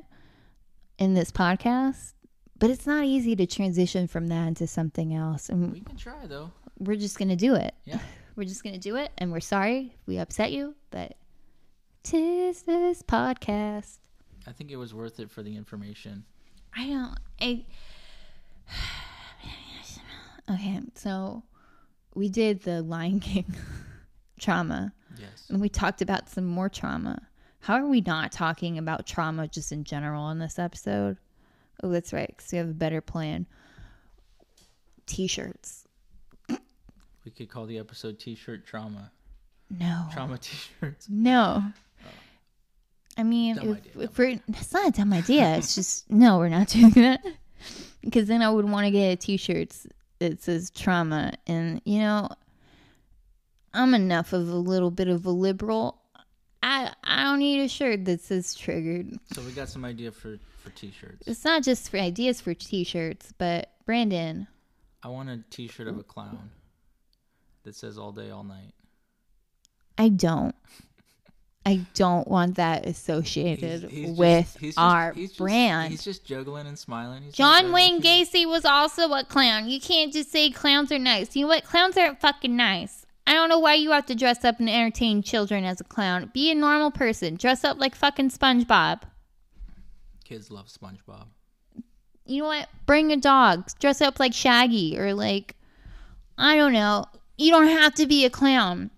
in 0.97 1.13
this 1.13 1.31
podcast, 1.31 2.13
but 2.59 2.69
it's 2.69 2.87
not 2.87 3.05
easy 3.05 3.35
to 3.35 3.45
transition 3.45 4.07
from 4.07 4.27
that 4.27 4.47
into 4.47 4.65
something 4.67 5.13
else. 5.13 5.49
And 5.49 5.71
We 5.73 5.81
can 5.81 5.95
try 5.97 6.25
though. 6.25 6.51
we're 6.79 6.95
just 6.95 7.17
going 7.17 7.29
to 7.29 7.35
do 7.35 7.55
it. 7.55 7.73
Yeah. 7.85 7.99
We're 8.35 8.43
just 8.43 8.63
going 8.63 8.73
to 8.75 8.79
do 8.79 8.95
it. 8.97 9.11
And 9.17 9.31
we're 9.31 9.39
sorry 9.39 9.95
if 9.99 10.07
we 10.07 10.19
upset 10.19 10.51
you, 10.51 10.75
but 10.91 11.15
tis 12.03 12.61
this 12.61 13.01
podcast. 13.01 13.97
I 14.47 14.51
think 14.53 14.71
it 14.71 14.77
was 14.77 14.93
worth 14.93 15.19
it 15.19 15.29
for 15.29 15.43
the 15.43 15.55
information. 15.55 16.23
I 16.75 16.87
don't. 16.87 17.15
I. 17.41 17.65
Okay, 20.49 20.79
so 20.95 21.43
we 22.15 22.29
did 22.29 22.61
the 22.63 22.81
Lion 22.81 23.19
King 23.19 23.53
trauma, 24.39 24.93
Yes. 25.19 25.47
and 25.49 25.59
we 25.59 25.67
talked 25.67 26.01
about 26.01 26.29
some 26.29 26.45
more 26.45 26.69
trauma. 26.69 27.21
How 27.59 27.73
are 27.75 27.85
we 27.85 27.99
not 27.99 28.31
talking 28.31 28.77
about 28.77 29.05
trauma 29.05 29.49
just 29.49 29.73
in 29.73 29.83
general 29.83 30.29
in 30.29 30.39
this 30.39 30.57
episode? 30.57 31.17
Oh, 31.83 31.89
that's 31.89 32.13
right, 32.13 32.27
because 32.29 32.49
we 32.53 32.59
have 32.59 32.69
a 32.69 32.73
better 32.73 33.01
plan. 33.01 33.45
T-shirts. 35.05 35.85
We 37.25 37.31
could 37.31 37.49
call 37.49 37.65
the 37.65 37.77
episode 37.77 38.17
T-shirt 38.17 38.65
trauma. 38.65 39.11
No. 39.69 40.05
Trauma 40.13 40.37
T-shirts. 40.37 41.07
No. 41.09 41.61
I 43.17 43.23
mean, 43.23 43.57
if, 43.57 43.63
idea, 43.63 44.03
if 44.03 44.17
we're, 44.17 44.39
it's 44.47 44.73
not 44.73 44.87
a 44.87 44.91
dumb 44.91 45.13
idea. 45.13 45.57
It's 45.57 45.75
just, 45.75 46.09
no, 46.09 46.37
we're 46.37 46.49
not 46.49 46.67
doing 46.69 46.91
that. 46.91 47.21
Because 48.01 48.27
then 48.27 48.41
I 48.41 48.49
would 48.49 48.69
want 48.69 48.85
to 48.85 48.91
get 48.91 49.11
a 49.11 49.15
t 49.15 49.37
shirt 49.37 49.75
that 50.19 50.41
says 50.41 50.69
trauma. 50.69 51.33
And, 51.47 51.81
you 51.83 51.99
know, 51.99 52.29
I'm 53.73 53.93
enough 53.93 54.33
of 54.33 54.49
a 54.49 54.55
little 54.55 54.91
bit 54.91 55.07
of 55.07 55.25
a 55.25 55.31
liberal. 55.31 56.01
I, 56.61 56.91
I 57.03 57.23
don't 57.23 57.39
need 57.39 57.61
a 57.61 57.67
shirt 57.67 58.05
that 58.05 58.21
says 58.21 58.55
triggered. 58.55 59.19
So 59.33 59.41
we 59.41 59.51
got 59.51 59.69
some 59.69 59.85
idea 59.85 60.11
for 60.11 60.37
for 60.67 60.69
T-shirts. 60.71 61.27
It's 61.27 61.45
not 61.45 61.63
just 61.63 61.89
for 61.89 61.97
ideas 61.97 62.41
for 62.41 62.53
t 62.53 62.83
shirts, 62.83 63.33
but 63.37 63.71
Brandon, 63.85 64.47
I 65.03 65.07
want 65.07 65.29
a 65.29 65.43
T-shirt 65.49 65.87
of 65.87 65.97
a 65.97 66.03
clown 66.03 66.49
that 67.63 67.75
says 67.75 67.97
"all 67.97 68.11
day, 68.11 68.31
all 68.31 68.43
night." 68.43 68.73
I 69.97 70.09
don't. 70.09 70.55
I 71.67 71.85
don't 71.95 72.27
want 72.27 72.55
that 72.55 72.85
associated 72.85 73.81
He's- 73.81 73.91
he's 73.91 74.07
just- 74.07 74.17
with 74.19 74.57
he's 74.59 74.69
just- 74.75 74.79
our 74.79 75.11
he's 75.13 75.29
just- 75.29 75.37
brand. 75.37 75.91
He's 75.91 76.03
just 76.03 76.23
juggling 76.25 76.65
and 76.65 76.79
smiling. 76.79 77.23
He's 77.23 77.33
John 77.33 77.71
Wayne 77.73 78.01
Gacy 78.01 78.47
was 78.47 78.63
also 78.63 79.11
a 79.11 79.23
clown. 79.25 79.67
You 79.69 79.79
can't 79.81 80.13
just 80.13 80.31
say 80.31 80.49
clowns 80.49 80.91
are 80.91 80.99
nice. 80.99 81.35
You 81.35 81.41
know 81.43 81.49
what? 81.49 81.65
Clowns 81.65 81.97
aren't 81.97 82.21
fucking 82.21 82.55
nice. 82.55 83.05
I 83.25 83.33
don't 83.33 83.49
know 83.49 83.59
why 83.59 83.73
you 83.73 83.91
have 83.91 84.05
to 84.05 84.15
dress 84.15 84.45
up 84.45 84.59
and 84.61 84.69
entertain 84.69 85.21
children 85.21 85.65
as 85.65 85.81
a 85.81 85.83
clown. 85.83 86.31
Be 86.33 86.49
a 86.51 86.55
normal 86.55 86.91
person. 86.91 87.35
Dress 87.35 87.65
up 87.65 87.77
like 87.77 87.93
fucking 87.95 88.29
SpongeBob. 88.29 89.01
Kids 90.23 90.49
love 90.49 90.67
SpongeBob. 90.67 91.25
You 92.25 92.43
know 92.43 92.47
what? 92.47 92.69
Bring 92.85 93.11
a 93.11 93.17
dog. 93.17 93.67
Dress 93.79 94.01
up 94.01 94.19
like 94.19 94.33
Shaggy 94.33 94.97
or 94.97 95.13
like, 95.13 95.55
I 96.37 96.55
don't 96.55 96.73
know. 96.73 97.05
You 97.37 97.51
don't 97.51 97.67
have 97.67 97.93
to 97.95 98.05
be 98.05 98.23
a 98.25 98.29
clown. 98.29 98.91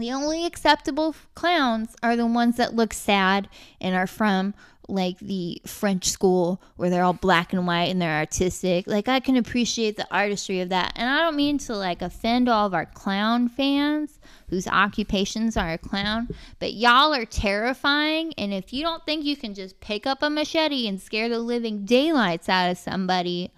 The 0.00 0.12
only 0.12 0.46
acceptable 0.46 1.14
clowns 1.34 1.94
are 2.02 2.16
the 2.16 2.26
ones 2.26 2.56
that 2.56 2.74
look 2.74 2.94
sad 2.94 3.48
and 3.80 3.94
are 3.94 4.06
from 4.06 4.54
like 4.88 5.18
the 5.20 5.60
French 5.66 6.08
school 6.08 6.60
where 6.76 6.90
they're 6.90 7.04
all 7.04 7.12
black 7.12 7.52
and 7.52 7.66
white 7.66 7.90
and 7.90 8.00
they're 8.00 8.18
artistic. 8.18 8.86
Like 8.86 9.08
I 9.08 9.20
can 9.20 9.36
appreciate 9.36 9.96
the 9.96 10.06
artistry 10.10 10.60
of 10.60 10.70
that. 10.70 10.92
And 10.96 11.08
I 11.08 11.18
don't 11.18 11.36
mean 11.36 11.58
to 11.58 11.76
like 11.76 12.02
offend 12.02 12.48
all 12.48 12.66
of 12.66 12.74
our 12.74 12.86
clown 12.86 13.48
fans 13.48 14.18
whose 14.48 14.66
occupations 14.66 15.56
are 15.56 15.72
a 15.72 15.78
clown, 15.78 16.28
but 16.58 16.74
y'all 16.74 17.14
are 17.14 17.26
terrifying 17.26 18.32
and 18.36 18.52
if 18.52 18.72
you 18.72 18.82
don't 18.82 19.04
think 19.04 19.24
you 19.24 19.36
can 19.36 19.54
just 19.54 19.80
pick 19.80 20.06
up 20.06 20.22
a 20.22 20.30
machete 20.30 20.88
and 20.88 21.00
scare 21.00 21.28
the 21.28 21.38
living 21.38 21.84
daylights 21.84 22.48
out 22.48 22.70
of 22.70 22.78
somebody, 22.78 23.52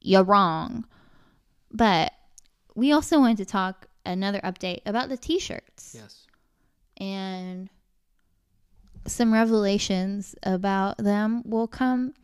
you're 0.00 0.24
wrong. 0.24 0.84
But 1.70 2.12
we 2.74 2.92
also 2.92 3.18
wanted 3.18 3.38
to 3.38 3.46
talk 3.46 3.88
another 4.04 4.40
update 4.40 4.80
about 4.86 5.08
the 5.08 5.16
t-shirts 5.16 5.94
Yes. 5.94 6.26
and 6.98 7.68
some 9.06 9.32
revelations 9.32 10.34
about 10.42 10.96
them 10.98 11.42
will 11.44 11.66
come 11.68 12.14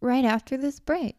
right 0.00 0.24
after 0.24 0.56
this 0.56 0.80
break. 0.80 1.16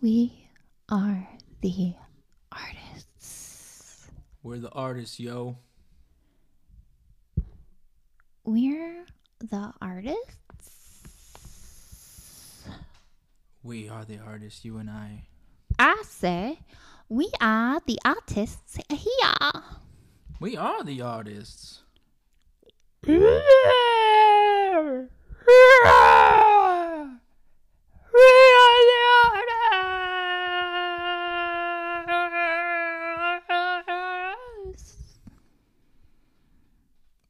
We 0.00 0.48
are 0.88 1.28
the 1.60 1.94
artists. 2.52 4.08
We're 4.42 4.58
the 4.58 4.70
artists, 4.70 5.20
yo. 5.20 5.58
We're 8.50 9.06
the 9.38 9.72
artists. 9.80 10.66
We 13.62 13.88
are 13.88 14.04
the 14.04 14.18
artists, 14.18 14.64
you 14.64 14.78
and 14.78 14.90
I. 14.90 15.28
I 15.78 16.02
say 16.04 16.58
we 17.08 17.30
are 17.40 17.80
the 17.86 18.00
artists 18.04 18.76
here. 18.88 19.62
We 20.40 20.56
are 20.56 20.82
the 20.82 21.00
artists. 21.00 21.82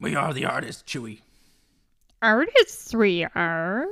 We 0.01 0.15
are 0.15 0.33
the 0.33 0.45
artists, 0.45 0.81
Chewy. 0.81 1.21
Artists 2.23 2.91
we 2.95 3.23
are. 3.23 3.85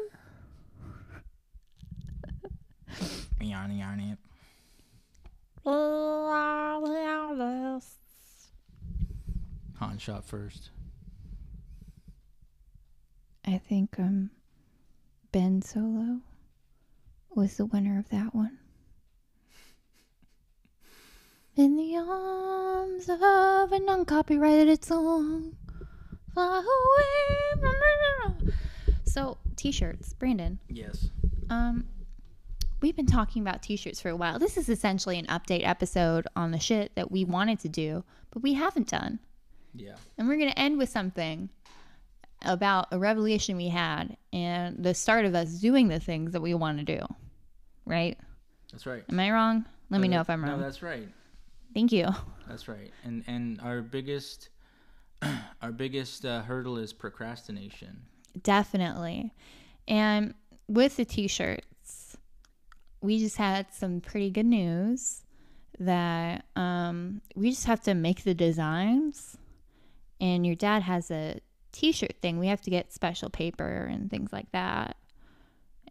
Yarny, 3.40 3.80
yarny. 3.80 4.18
Han 9.76 9.98
shot 10.00 10.26
first. 10.26 10.72
I 13.46 13.60
think 13.60 14.00
um 14.00 14.32
Ben 15.32 15.62
Solo 15.62 16.22
was 17.36 17.58
the 17.58 17.68
winner 17.68 18.00
of 18.00 18.10
that 18.10 18.34
one. 18.34 18.58
In 21.56 21.78
the 21.78 21.98
arms 21.98 23.08
of 23.10 23.72
an 23.72 23.88
uncopyrighted 23.88 24.84
song. 24.84 25.56
Fly 26.40 26.64
away 27.58 27.62
from. 27.62 28.54
So, 29.04 29.38
t-shirts, 29.58 30.14
Brandon. 30.14 30.60
Yes. 30.70 31.10
Um, 31.50 31.86
we've 32.82 32.96
been 32.96 33.08
talking 33.08 33.42
about 33.42 33.62
t-shirts 33.62 34.00
for 34.00 34.10
a 34.10 34.16
while. 34.16 34.40
This 34.40 34.56
is 34.56 34.70
essentially 34.70 35.20
an 35.20 35.26
update 35.26 35.68
episode 35.68 36.28
on 36.38 36.52
the 36.52 36.60
shit 36.60 36.96
that 36.96 37.12
we 37.12 37.26
wanted 37.26 37.60
to 37.60 37.70
do, 37.70 38.06
but 38.32 38.42
we 38.42 38.54
haven't 38.54 38.88
done. 38.88 39.20
Yeah. 39.76 39.96
And 40.18 40.30
we're 40.30 40.38
going 40.38 40.52
to 40.52 40.60
end 40.60 40.78
with 40.78 40.88
something 40.90 41.50
about 42.44 42.88
a 42.92 43.00
revelation 43.00 43.58
we 43.58 43.68
had 43.68 44.16
and 44.32 44.82
the 44.82 44.94
start 44.94 45.26
of 45.26 45.36
us 45.36 45.60
doing 45.60 45.90
the 45.90 46.00
things 46.00 46.32
that 46.32 46.42
we 46.42 46.54
want 46.54 46.78
to 46.78 46.86
do. 46.86 47.06
Right? 47.86 48.18
That's 48.72 48.86
right. 48.86 49.04
Am 49.10 49.20
I 49.20 49.32
wrong? 49.32 49.66
Let 49.90 50.00
me 50.00 50.08
know 50.08 50.22
if 50.22 50.30
I'm 50.30 50.42
wrong. 50.44 50.60
No, 50.60 50.64
that's 50.64 50.82
right. 50.82 51.10
Thank 51.74 51.92
you. 51.92 52.08
That's 52.48 52.68
right. 52.68 52.92
And 53.04 53.24
and 53.28 53.60
our 53.62 53.82
biggest 53.82 54.50
our 55.62 55.72
biggest 55.72 56.26
uh, 56.26 56.42
hurdle 56.42 56.78
is 56.78 56.94
procrastination. 56.94 58.02
Definitely. 58.42 59.34
And 59.88 60.34
with 60.68 60.98
the 60.98 61.06
t 61.06 61.28
shirts, 61.28 62.18
we 63.02 63.20
just 63.20 63.38
had 63.38 63.74
some 63.74 64.02
pretty 64.02 64.30
good 64.30 64.46
news 64.46 65.24
that 65.80 66.46
um, 66.56 67.22
we 67.36 67.50
just 67.50 67.66
have 67.66 67.82
to 67.84 67.94
make 67.94 68.24
the 68.24 68.34
designs. 68.34 69.38
And 70.22 70.46
your 70.46 70.56
dad 70.56 70.84
has 70.84 71.10
a 71.12 71.40
t 71.72 71.92
shirt 71.92 72.16
thing. 72.22 72.40
We 72.40 72.48
have 72.48 72.62
to 72.62 72.70
get 72.70 72.94
special 72.94 73.30
paper 73.30 73.88
and 73.92 74.10
things 74.10 74.32
like 74.34 74.52
that. 74.52 74.98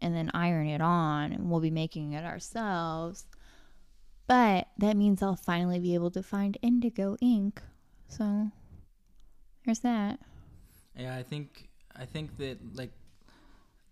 And 0.01 0.15
then 0.15 0.31
iron 0.33 0.67
it 0.67 0.79
on, 0.79 1.33
and 1.33 1.49
we'll 1.49 1.59
be 1.59 1.71
making 1.71 2.13
it 2.13 2.23
ourselves. 2.23 3.25
But 4.27 4.69
that 4.77 4.95
means 4.95 5.21
I'll 5.21 5.35
finally 5.35 5.79
be 5.79 5.95
able 5.95 6.11
to 6.11 6.23
find 6.23 6.57
indigo 6.61 7.17
ink. 7.19 7.61
So 8.07 8.51
there's 9.69 9.79
that. 9.79 10.19
Yeah, 10.97 11.15
I 11.15 11.23
think 11.23 11.69
I 11.95 12.05
think 12.05 12.37
that 12.37 12.57
like 12.75 12.91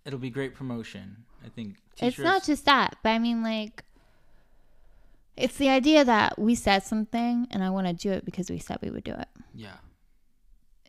it'll 0.06 0.20
be 0.20 0.30
great 0.32 0.56
promotion. 0.56 1.24
I 1.46 1.50
think 1.50 1.76
It's 2.00 2.18
not 2.18 2.44
just 2.44 2.66
that, 2.66 2.98
but 3.04 3.10
I 3.10 3.20
mean, 3.20 3.44
like, 3.44 3.84
it's 5.36 5.58
the 5.58 5.70
idea 5.70 6.04
that 6.04 6.40
we 6.40 6.56
said 6.56 6.84
something 6.84 7.48
and 7.52 7.64
I 7.64 7.70
want 7.70 7.86
to 7.88 7.94
do 7.94 8.12
it 8.12 8.26
because 8.26 8.50
we 8.50 8.58
said 8.60 8.78
we 8.82 8.90
would 8.90 9.04
do 9.04 9.14
it. 9.14 9.28
yeah. 9.54 9.78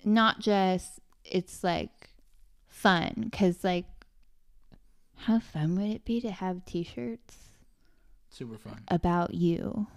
Not 0.05 0.39
just, 0.41 1.01
it's 1.25 1.63
like 1.65 2.11
fun. 2.69 3.27
Because, 3.31 3.63
like, 3.65 3.85
how 5.17 5.41
fun 5.41 5.75
would 5.77 5.91
it 5.91 6.05
be 6.05 6.21
to 6.21 6.31
have 6.31 6.65
t 6.65 6.83
shirts 6.85 7.37
Super 8.31 8.57
fun. 8.57 8.81
about 8.89 9.35
you 9.35 9.89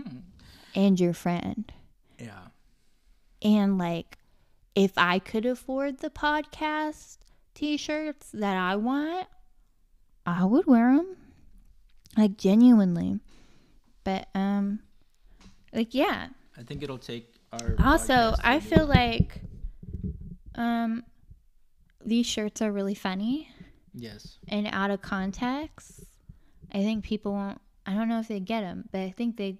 and 0.74 0.98
your 0.98 1.12
friend. 1.12 1.70
Yeah. 2.18 2.46
And 3.42 3.76
like, 3.78 4.16
if 4.74 4.92
I 4.96 5.18
could 5.18 5.46
afford 5.46 5.98
the 5.98 6.10
podcast 6.10 7.18
t 7.54 7.76
shirts 7.76 8.30
that 8.32 8.56
I 8.56 8.76
want, 8.76 9.26
I 10.24 10.44
would 10.44 10.66
wear 10.66 10.96
them. 10.96 11.16
Like, 12.16 12.36
genuinely. 12.36 13.20
But, 14.04 14.28
um, 14.34 14.80
like, 15.72 15.94
yeah. 15.94 16.28
I 16.56 16.62
think 16.62 16.82
it'll 16.82 16.98
take 16.98 17.34
our. 17.52 17.74
Also, 17.82 18.34
I 18.42 18.60
feel 18.60 18.86
like, 18.86 19.40
um, 20.54 21.04
these 22.04 22.26
shirts 22.26 22.60
are 22.60 22.70
really 22.72 22.94
funny 22.94 23.48
Yes. 23.94 24.38
and 24.48 24.66
out 24.70 24.90
of 24.90 25.00
context. 25.02 26.04
I 26.72 26.78
think 26.82 27.04
people 27.04 27.32
won't, 27.32 27.60
I 27.86 27.94
don't 27.94 28.08
know 28.08 28.18
if 28.20 28.28
they 28.28 28.40
get 28.40 28.62
them, 28.62 28.88
but 28.90 29.00
I 29.00 29.10
think 29.10 29.36
they, 29.36 29.58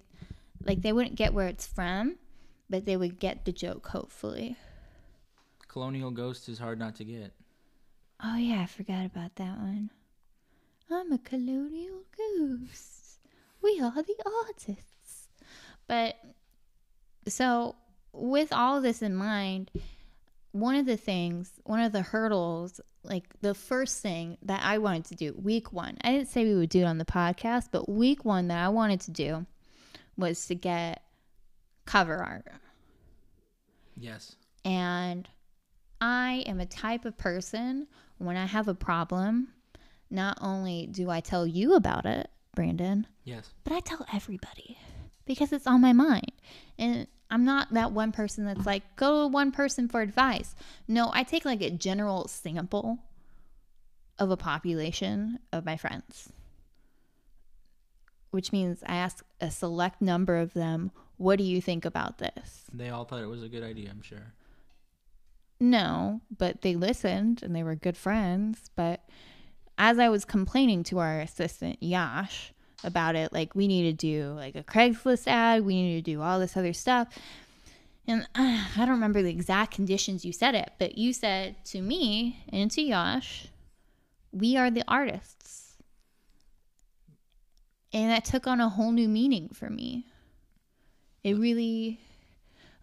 like, 0.63 0.81
they 0.81 0.93
wouldn't 0.93 1.15
get 1.15 1.33
where 1.33 1.47
it's 1.47 1.65
from, 1.65 2.17
but 2.69 2.85
they 2.85 2.97
would 2.97 3.19
get 3.19 3.45
the 3.45 3.51
joke, 3.51 3.87
hopefully. 3.87 4.57
Colonial 5.73 6.11
Ghost 6.11 6.49
is 6.49 6.59
hard 6.59 6.77
not 6.77 6.93
to 6.97 7.03
get. 7.03 7.33
Oh 8.23 8.37
yeah, 8.37 8.61
I 8.61 8.67
forgot 8.67 9.07
about 9.07 9.35
that 9.37 9.57
one. 9.57 9.89
I'm 10.91 11.11
a 11.11 11.17
colonial 11.17 12.03
ghost. 12.15 13.17
We 13.63 13.81
are 13.81 13.91
the 13.91 14.15
artists. 14.45 15.29
But 15.87 16.15
so 17.27 17.75
with 18.11 18.53
all 18.53 18.81
this 18.81 19.01
in 19.01 19.15
mind, 19.15 19.71
one 20.51 20.75
of 20.75 20.85
the 20.85 20.95
things, 20.95 21.51
one 21.63 21.79
of 21.79 21.91
the 21.91 22.03
hurdles, 22.03 22.79
like 23.03 23.23
the 23.41 23.55
first 23.55 23.99
thing 23.99 24.37
that 24.43 24.61
I 24.63 24.77
wanted 24.77 25.05
to 25.05 25.15
do, 25.15 25.33
week 25.41 25.73
one, 25.73 25.97
I 26.03 26.11
didn't 26.11 26.27
say 26.27 26.45
we 26.45 26.53
would 26.53 26.69
do 26.69 26.81
it 26.81 26.85
on 26.85 26.99
the 26.99 27.05
podcast, 27.05 27.69
but 27.71 27.89
week 27.89 28.23
one 28.23 28.47
that 28.49 28.63
I 28.63 28.69
wanted 28.69 29.01
to 29.01 29.11
do 29.11 29.47
was 30.17 30.45
to 30.45 30.53
get 30.53 31.01
cover 31.85 32.17
art. 32.17 32.45
Yes. 33.97 34.35
And 34.63 35.27
I 36.03 36.43
am 36.47 36.59
a 36.59 36.65
type 36.65 37.05
of 37.05 37.17
person 37.17 37.87
when 38.17 38.35
I 38.35 38.45
have 38.45 38.67
a 38.67 38.73
problem, 38.73 39.47
not 40.09 40.37
only 40.41 40.85
do 40.85 41.09
I 41.09 41.21
tell 41.21 41.47
you 41.47 41.75
about 41.75 42.05
it, 42.05 42.29
Brandon, 42.53 43.07
Yes. 43.23 43.49
but 43.63 43.71
I 43.71 43.79
tell 43.79 44.05
everybody 44.13 44.77
because 45.25 45.53
it's 45.53 45.65
on 45.65 45.79
my 45.79 45.93
mind. 45.93 46.33
And 46.77 47.07
I'm 47.31 47.45
not 47.45 47.73
that 47.73 47.93
one 47.93 48.11
person 48.11 48.43
that's 48.43 48.65
like, 48.65 48.97
go 48.97 49.21
to 49.21 49.27
one 49.27 49.53
person 49.53 49.87
for 49.87 50.01
advice. 50.01 50.55
No, 50.89 51.09
I 51.13 51.23
take 51.23 51.45
like 51.45 51.61
a 51.61 51.69
general 51.69 52.27
sample 52.27 52.99
of 54.19 54.29
a 54.29 54.35
population 54.35 55.39
of 55.53 55.63
my 55.63 55.77
friends, 55.77 56.33
which 58.31 58.51
means 58.51 58.83
I 58.85 58.95
ask 58.95 59.23
a 59.39 59.49
select 59.49 60.01
number 60.01 60.35
of 60.37 60.53
them, 60.53 60.91
what 61.15 61.37
do 61.37 61.45
you 61.45 61.61
think 61.61 61.85
about 61.85 62.17
this? 62.17 62.65
They 62.73 62.89
all 62.89 63.05
thought 63.05 63.21
it 63.21 63.27
was 63.27 63.41
a 63.41 63.47
good 63.47 63.63
idea, 63.63 63.89
I'm 63.89 64.01
sure. 64.01 64.33
No, 65.63 66.19
but 66.37 66.61
they 66.61 66.75
listened 66.75 67.41
and 67.41 67.55
they 67.55 67.63
were 67.63 67.73
good 67.73 67.95
friends. 67.95 68.69
But 68.75 68.99
as 69.77 69.97
I 69.97 70.09
was 70.09 70.25
complaining 70.25 70.83
to 70.83 70.99
our 70.99 71.21
assistant, 71.21 71.81
Yash, 71.81 72.51
about 72.83 73.15
it, 73.15 73.31
like 73.31 73.55
we 73.55 73.69
need 73.69 73.83
to 73.83 73.93
do 73.93 74.33
like 74.33 74.55
a 74.55 74.63
Craigslist 74.63 75.25
ad, 75.25 75.63
we 75.63 75.81
need 75.81 76.03
to 76.03 76.11
do 76.11 76.21
all 76.21 76.37
this 76.41 76.57
other 76.57 76.73
stuff. 76.73 77.07
And 78.05 78.23
uh, 78.35 78.65
I 78.75 78.79
don't 78.79 78.89
remember 78.89 79.21
the 79.21 79.29
exact 79.29 79.73
conditions 79.73 80.25
you 80.25 80.33
said 80.33 80.53
it, 80.53 80.73
but 80.79 80.97
you 80.97 81.13
said 81.13 81.63
to 81.67 81.81
me 81.81 82.43
and 82.49 82.69
to 82.71 82.81
Yash, 82.81 83.47
we 84.33 84.57
are 84.57 84.69
the 84.69 84.83
artists. 84.85 85.77
And 87.93 88.11
that 88.11 88.25
took 88.25 88.47
on 88.47 88.59
a 88.59 88.67
whole 88.67 88.91
new 88.91 89.07
meaning 89.07 89.47
for 89.53 89.69
me. 89.69 90.07
It 91.23 91.37
really, 91.37 92.01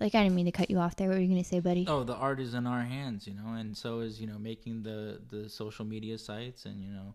like, 0.00 0.14
I 0.14 0.22
didn't 0.22 0.34
mean 0.34 0.46
to 0.46 0.52
cut 0.52 0.70
you 0.70 0.78
off 0.78 0.96
there. 0.96 1.08
What 1.08 1.16
were 1.16 1.20
you 1.20 1.28
going 1.28 1.42
to 1.42 1.48
say, 1.48 1.60
buddy? 1.60 1.84
Oh, 1.88 2.04
the 2.04 2.14
art 2.14 2.40
is 2.40 2.54
in 2.54 2.66
our 2.66 2.82
hands, 2.82 3.26
you 3.26 3.34
know, 3.34 3.52
and 3.54 3.76
so 3.76 4.00
is 4.00 4.20
you 4.20 4.26
know 4.26 4.38
making 4.38 4.82
the 4.82 5.20
the 5.28 5.48
social 5.48 5.84
media 5.84 6.16
sites 6.18 6.64
and 6.66 6.80
you 6.82 6.90
know 6.90 7.14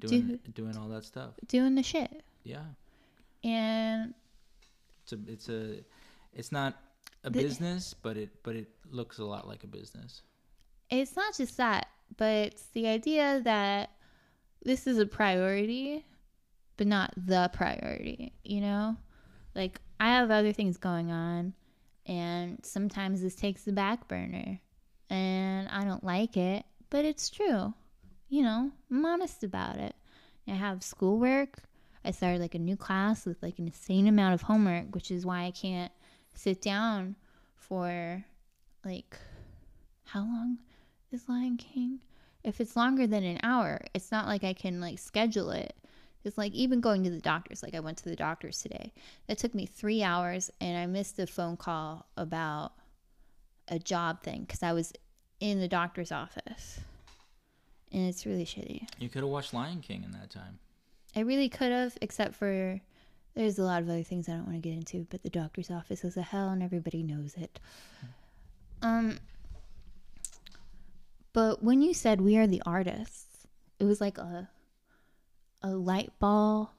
doing 0.00 0.38
doing 0.54 0.76
all 0.76 0.88
that 0.88 1.04
stuff. 1.04 1.30
doing 1.46 1.74
the 1.74 1.82
shit. 1.82 2.22
Yeah, 2.44 2.64
And 3.42 4.14
it's 5.02 5.12
a 5.12 5.18
it's 5.28 5.48
a 5.48 5.84
it's 6.32 6.52
not 6.52 6.74
a 7.22 7.30
The- 7.30 7.42
business, 7.42 7.94
but 7.94 8.16
it 8.16 8.30
but 8.42 8.56
it 8.56 8.68
looks 8.90 9.18
a 9.18 9.24
lot 9.24 9.46
like 9.48 9.64
a 9.64 9.66
business. 9.68 10.22
it's 10.90 11.16
not 11.16 11.36
just 11.36 11.56
that, 11.56 11.86
but 12.16 12.32
it's 12.52 12.66
the 12.74 12.86
idea 12.86 13.40
that 13.44 13.90
this 14.62 14.86
is 14.86 14.98
a 14.98 15.06
priority, 15.06 16.04
but 16.76 16.86
not 16.86 17.12
the 17.16 17.50
priority, 17.52 18.32
you 18.44 18.60
know? 18.60 18.96
Like, 19.54 19.80
I 20.00 20.08
have 20.08 20.30
other 20.30 20.52
things 20.52 20.76
going 20.76 21.10
on, 21.10 21.54
and 22.06 22.58
sometimes 22.64 23.22
this 23.22 23.34
takes 23.34 23.62
the 23.62 23.72
back 23.72 24.08
burner, 24.08 24.60
and 25.10 25.68
I 25.68 25.84
don't 25.84 26.04
like 26.04 26.36
it, 26.36 26.64
but 26.90 27.04
it's 27.04 27.30
true. 27.30 27.74
You 28.28 28.42
know, 28.42 28.70
I'm 28.90 29.04
honest 29.04 29.44
about 29.44 29.76
it. 29.76 29.94
I 30.48 30.52
have 30.52 30.82
schoolwork. 30.82 31.58
I 32.04 32.10
started 32.10 32.40
like 32.40 32.54
a 32.54 32.58
new 32.58 32.76
class 32.76 33.24
with 33.24 33.42
like 33.42 33.58
an 33.58 33.66
insane 33.66 34.06
amount 34.06 34.34
of 34.34 34.42
homework, 34.42 34.94
which 34.94 35.10
is 35.10 35.24
why 35.24 35.44
I 35.44 35.50
can't 35.50 35.92
sit 36.34 36.60
down 36.60 37.16
for 37.56 38.24
like 38.84 39.16
how 40.04 40.20
long 40.20 40.58
is 41.10 41.28
Lion 41.28 41.56
King? 41.56 42.00
If 42.42 42.60
it's 42.60 42.76
longer 42.76 43.06
than 43.06 43.24
an 43.24 43.40
hour, 43.42 43.80
it's 43.94 44.12
not 44.12 44.26
like 44.26 44.44
I 44.44 44.52
can 44.52 44.80
like 44.80 44.98
schedule 44.98 45.50
it. 45.50 45.74
It's 46.24 46.38
like 46.38 46.52
even 46.52 46.80
going 46.80 47.04
to 47.04 47.10
the 47.10 47.20
doctors. 47.20 47.62
Like 47.62 47.74
I 47.74 47.80
went 47.80 47.98
to 47.98 48.08
the 48.08 48.16
doctors 48.16 48.60
today. 48.60 48.92
That 49.28 49.38
took 49.38 49.54
me 49.54 49.66
three 49.66 50.02
hours, 50.02 50.50
and 50.60 50.76
I 50.76 50.86
missed 50.86 51.18
a 51.18 51.26
phone 51.26 51.56
call 51.56 52.06
about 52.16 52.72
a 53.68 53.78
job 53.78 54.22
thing 54.22 54.42
because 54.42 54.62
I 54.62 54.72
was 54.72 54.92
in 55.40 55.60
the 55.60 55.68
doctor's 55.68 56.12
office, 56.12 56.80
and 57.92 58.08
it's 58.08 58.26
really 58.26 58.44
shitty. 58.44 58.88
You 58.98 59.08
could 59.08 59.22
have 59.22 59.30
watched 59.30 59.52
Lion 59.52 59.80
King 59.80 60.04
in 60.04 60.12
that 60.12 60.30
time. 60.30 60.58
I 61.16 61.20
really 61.20 61.48
could 61.48 61.70
have, 61.70 61.96
except 62.00 62.34
for 62.34 62.80
there's 63.34 63.58
a 63.58 63.64
lot 63.64 63.82
of 63.82 63.88
other 63.88 64.02
things 64.02 64.28
I 64.28 64.32
don't 64.32 64.46
want 64.46 64.62
to 64.62 64.68
get 64.68 64.76
into, 64.76 65.06
but 65.10 65.22
the 65.22 65.30
doctor's 65.30 65.70
office 65.70 66.04
is 66.04 66.16
a 66.16 66.22
hell 66.22 66.50
and 66.50 66.62
everybody 66.62 67.02
knows 67.02 67.34
it. 67.34 67.58
Um 68.82 69.18
but 71.32 71.62
when 71.62 71.82
you 71.82 71.94
said 71.94 72.20
we 72.20 72.36
are 72.36 72.46
the 72.46 72.62
artists, 72.64 73.46
it 73.80 73.84
was 73.84 74.00
like 74.00 74.18
a 74.18 74.48
a 75.64 75.70
light 75.70 76.12
ball 76.18 76.74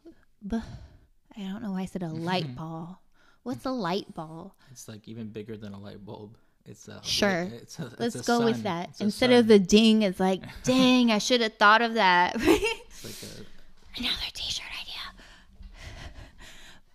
I 0.51 1.41
don't 1.41 1.61
know 1.61 1.71
why 1.71 1.81
I 1.81 1.85
said 1.85 2.03
a 2.03 2.07
light 2.09 2.55
ball. 2.57 3.01
What's 3.43 3.65
a 3.65 3.71
light 3.71 4.13
ball? 4.13 4.55
It's 4.71 4.87
like 4.87 5.07
even 5.07 5.29
bigger 5.29 5.57
than 5.57 5.73
a 5.73 5.79
light 5.79 6.05
bulb. 6.05 6.37
It's 6.65 6.87
a 6.87 6.99
Sure. 7.03 7.49
It's 7.51 7.77
a, 7.77 7.91
Let's 7.99 8.21
go 8.25 8.43
with 8.43 8.63
that. 8.63 8.89
It's 8.89 9.01
Instead 9.01 9.31
of 9.31 9.47
the 9.47 9.59
ding, 9.59 10.01
it's 10.01 10.19
like, 10.19 10.41
dang, 10.63 11.11
I 11.11 11.17
should 11.17 11.41
have 11.41 11.55
thought 11.55 11.81
of 11.81 11.95
that. 11.95 12.35
it's 12.39 13.03
like 13.03 13.31
a 13.31 13.45
another 13.97 14.15
t-shirt 14.33 14.65
idea 14.81 15.23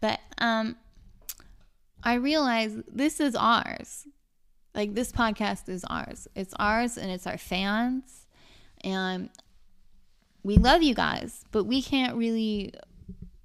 but 0.00 0.20
um 0.38 0.76
i 2.02 2.14
realize 2.14 2.76
this 2.92 3.20
is 3.20 3.34
ours 3.34 4.06
like 4.74 4.94
this 4.94 5.10
podcast 5.10 5.68
is 5.68 5.84
ours 5.88 6.28
it's 6.34 6.52
ours 6.58 6.98
and 6.98 7.10
it's 7.10 7.26
our 7.26 7.38
fans 7.38 8.26
and 8.84 9.30
we 10.42 10.56
love 10.56 10.82
you 10.82 10.94
guys 10.94 11.44
but 11.50 11.64
we 11.64 11.82
can't 11.82 12.16
really 12.16 12.72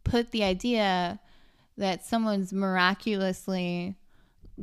put 0.04 0.32
the 0.32 0.44
idea 0.44 1.20
that 1.78 2.06
someone's 2.06 2.54
miraculously 2.54 3.96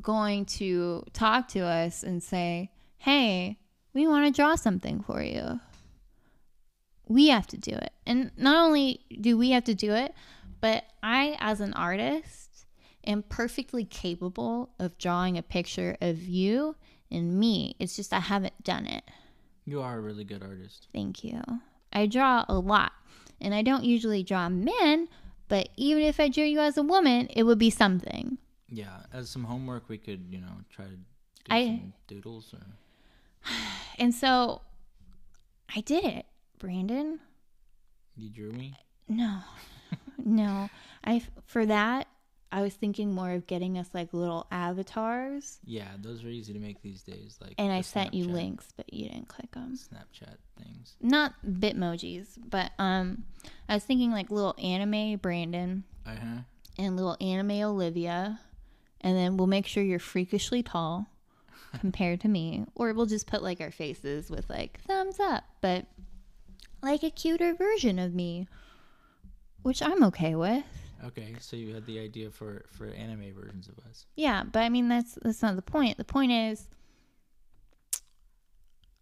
going 0.01 0.45
to 0.47 1.05
talk 1.12 1.49
to 1.49 1.61
us 1.61 2.03
and 2.03 2.23
say 2.23 2.71
hey 2.99 3.59
we 3.92 4.07
want 4.07 4.25
to 4.25 4.33
draw 4.40 4.55
something 4.55 5.03
for 5.03 5.23
you 5.23 5.61
we 7.12 7.29
have 7.29 7.47
to 7.49 7.57
do 7.57 7.73
it. 7.73 7.92
And 8.07 8.31
not 8.37 8.66
only 8.66 9.01
do 9.21 9.37
we 9.37 9.51
have 9.51 9.64
to 9.64 9.75
do 9.75 9.92
it, 9.92 10.14
but 10.61 10.85
I, 11.03 11.37
as 11.40 11.61
an 11.61 11.75
artist, 11.75 12.66
am 13.05 13.23
perfectly 13.23 13.85
capable 13.85 14.71
of 14.79 14.99
drawing 14.99 15.37
a 15.37 15.42
picture 15.42 15.97
of 16.01 16.23
you 16.23 16.77
and 17.11 17.38
me. 17.38 17.77
It's 17.79 17.97
just 17.97 18.12
I 18.12 18.21
haven't 18.21 18.64
done 18.64 18.87
it. 18.87 19.05
you 19.64 19.83
are 19.83 19.99
a 19.99 20.01
really 20.01 20.25
good 20.25 20.42
artist. 20.42 20.88
Thank 20.92 21.25
you. 21.25 21.42
I 21.93 22.07
draw 22.07 22.45
a 22.49 22.55
lot, 22.59 22.93
and 23.41 23.55
I 23.55 23.63
don't 23.63 23.85
usually 23.85 24.23
draw 24.23 24.49
men, 24.49 25.09
but 25.49 25.69
even 25.77 26.03
if 26.03 26.19
I 26.21 26.29
drew 26.29 26.45
you 26.45 26.61
as 26.61 26.77
a 26.77 26.83
woman, 26.83 27.29
it 27.31 27.43
would 27.45 27.59
be 27.59 27.71
something. 27.71 28.39
Yeah, 28.69 29.01
as 29.13 29.29
some 29.29 29.45
homework, 29.45 29.89
we 29.89 29.99
could 29.99 30.27
you 30.31 30.41
know 30.41 30.53
try 30.71 30.87
to 30.87 30.91
do 30.93 31.05
I- 31.51 31.67
some 31.67 31.93
doodles 32.07 32.55
or 32.55 32.61
And 33.99 34.15
so 34.15 34.63
I 35.75 35.81
did 35.81 36.05
it, 36.05 36.27
Brandon. 36.59 37.21
you 38.17 38.31
drew 38.31 38.53
me. 38.53 38.75
No, 39.09 39.41
no. 40.25 40.71
I 41.05 41.23
for 41.45 41.67
that 41.67 42.07
I 42.55 42.61
was 42.61 42.75
thinking 42.75 43.12
more 43.15 43.31
of 43.33 43.47
getting 43.47 43.79
us 43.79 43.88
like 43.95 44.12
little 44.12 44.47
avatars. 44.51 45.59
Yeah, 45.65 45.88
those 46.01 46.23
are 46.23 46.29
easy 46.29 46.53
to 46.53 46.59
make 46.59 46.83
these 46.83 47.03
days. 47.03 47.38
Like, 47.41 47.55
and 47.57 47.73
I 47.73 47.81
sent 47.81 48.12
you 48.12 48.27
links, 48.27 48.69
but 48.77 48.93
you 48.93 49.09
didn't 49.09 49.29
click 49.29 49.51
them. 49.53 49.75
Snapchat 49.75 50.37
things. 50.62 50.95
Not 51.01 51.33
Bitmojis, 51.47 52.37
but 52.51 52.73
um, 52.79 53.25
I 53.71 53.75
was 53.75 53.85
thinking 53.85 54.11
like 54.12 54.31
little 54.31 54.55
anime 54.62 55.17
Brandon 55.17 55.85
Uh 56.07 56.11
huh. 56.11 56.41
and 56.79 56.95
little 56.95 57.17
anime 57.23 57.62
Olivia, 57.62 58.38
and 59.01 59.17
then 59.17 59.38
we'll 59.38 59.47
make 59.47 59.67
sure 59.67 59.83
you're 59.83 59.99
freakishly 59.99 60.62
tall 60.62 61.07
compared 61.81 62.21
to 62.21 62.29
me, 62.29 62.67
or 62.75 62.93
we'll 62.93 63.07
just 63.07 63.27
put 63.27 63.43
like 63.43 63.62
our 63.62 63.71
faces 63.71 64.29
with 64.31 64.51
like 64.51 64.79
thumbs 64.87 65.19
up, 65.19 65.45
but 65.62 65.87
like 66.83 67.03
a 67.03 67.11
cuter 67.11 67.55
version 67.55 67.99
of 67.99 68.12
me, 68.15 68.47
which 69.62 69.81
I'm 69.81 70.03
okay 70.05 70.35
with. 70.35 70.65
Okay, 71.05 71.35
so 71.41 71.57
you 71.57 71.75
had 71.75 71.85
the 71.87 71.99
idea 71.99 72.31
for 72.31 72.65
for 72.71 72.87
anime 72.87 73.33
versions 73.35 73.69
of 73.69 73.79
us. 73.88 74.07
Yeah, 74.17 74.45
but 74.45 74.61
I 74.61 74.69
mean 74.69 74.88
that's 74.88 75.19
that's 75.23 75.43
not 75.43 75.57
the 75.57 75.62
point. 75.62 75.97
The 75.99 76.05
point 76.05 76.33
is 76.33 76.69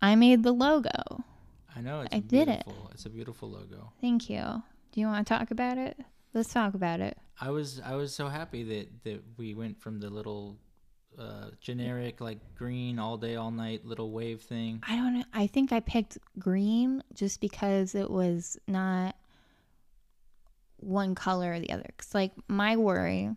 I 0.01 0.15
made 0.15 0.43
the 0.43 0.53
logo. 0.53 1.25
I 1.75 1.81
know 1.81 2.01
it's 2.01 2.15
I 2.15 2.21
did 2.21 2.49
it. 2.49 2.65
It's 2.93 3.07
a 3.07 3.11
beautiful 3.11 3.51
logo. 3.51 3.93
Thank 4.01 4.31
you. 4.31 4.63
Do 4.93 5.01
you 5.01 5.07
want 5.07 5.27
to 5.27 5.35
talk 5.35 5.51
about 5.51 5.79
it? 5.79 5.99
Let's 6.33 6.53
talk 6.53 6.75
about 6.75 7.01
it. 7.01 7.19
I 7.41 7.51
was 7.51 7.81
I 7.85 7.95
was 7.97 8.15
so 8.15 8.29
happy 8.29 8.63
that 8.65 9.05
that 9.05 9.23
we 9.37 9.55
went 9.55 9.81
from 9.81 10.01
the 10.01 10.11
little 10.11 10.59
uh, 11.19 11.51
generic 11.61 12.21
like 12.21 12.39
green 12.55 12.99
all 12.99 13.17
day 13.17 13.37
all 13.37 13.51
night 13.51 13.85
little 13.85 14.11
wave 14.11 14.41
thing. 14.41 14.83
I 14.89 14.97
don't 14.97 15.19
know. 15.19 15.25
I 15.35 15.47
think 15.47 15.73
I 15.73 15.81
picked 15.81 16.19
green 16.39 17.03
just 17.15 17.41
because 17.41 17.95
it 17.95 18.11
was 18.11 18.59
not 18.67 19.17
one 20.81 21.15
color 21.15 21.53
or 21.53 21.61
the 21.61 21.71
other. 21.71 21.89
Cause 21.97 22.15
like 22.15 22.33
my 22.49 22.77
worry, 22.77 23.31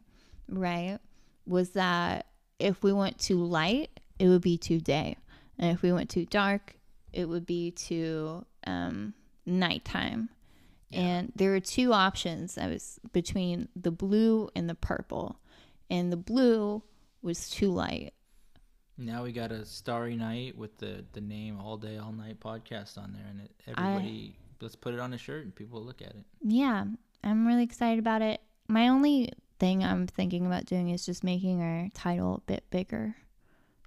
right, 0.47 0.99
was 1.45 1.71
that 1.71 2.27
if 2.60 2.84
we 2.84 2.93
went 2.93 3.19
too 3.19 3.43
light, 3.43 3.89
it 4.19 4.27
would 4.27 4.41
be 4.41 4.58
too 4.58 4.79
day, 4.79 5.17
and 5.58 5.71
if 5.71 5.82
we 5.82 5.91
went 5.91 6.10
too 6.10 6.25
dark, 6.25 6.75
it 7.12 7.27
would 7.27 7.45
be 7.45 7.71
too 7.71 8.45
um, 8.65 9.13
nighttime. 9.45 10.29
Yeah. 10.89 10.99
And 10.99 11.32
there 11.36 11.51
were 11.51 11.60
two 11.60 11.91
options. 11.91 12.58
I 12.58 12.67
was 12.67 12.99
between 13.12 13.67
the 13.75 13.91
blue 13.91 14.49
and 14.56 14.69
the 14.69 14.75
purple, 14.75 15.39
and 15.89 16.12
the 16.12 16.17
blue 16.17 16.84
was 17.21 17.49
too 17.49 17.71
light. 17.71 18.13
Now 18.97 19.23
we 19.23 19.32
got 19.32 19.51
a 19.51 19.65
starry 19.65 20.15
night 20.15 20.56
with 20.58 20.77
the 20.77 21.03
the 21.13 21.21
name 21.21 21.60
all 21.60 21.77
day 21.77 21.97
all 21.97 22.12
night 22.12 22.39
podcast 22.39 22.97
on 22.97 23.13
there, 23.13 23.25
and 23.29 23.41
it, 23.41 23.51
I- 23.67 23.71
everybody 23.71 24.36
let's 24.62 24.75
put 24.75 24.93
it 24.93 24.99
on 24.99 25.13
a 25.13 25.17
shirt 25.17 25.43
and 25.43 25.53
people 25.53 25.79
will 25.79 25.86
look 25.86 26.01
at 26.01 26.10
it. 26.10 26.23
Yeah, 26.41 26.86
I'm 27.23 27.47
really 27.47 27.63
excited 27.63 27.99
about 27.99 28.21
it. 28.21 28.41
My 28.67 28.88
only 28.89 29.31
thing 29.59 29.83
I'm 29.83 30.07
thinking 30.07 30.45
about 30.45 30.65
doing 30.65 30.89
is 30.89 31.05
just 31.05 31.23
making 31.23 31.62
our 31.62 31.89
title 31.93 32.36
a 32.36 32.41
bit 32.41 32.63
bigger 32.69 33.15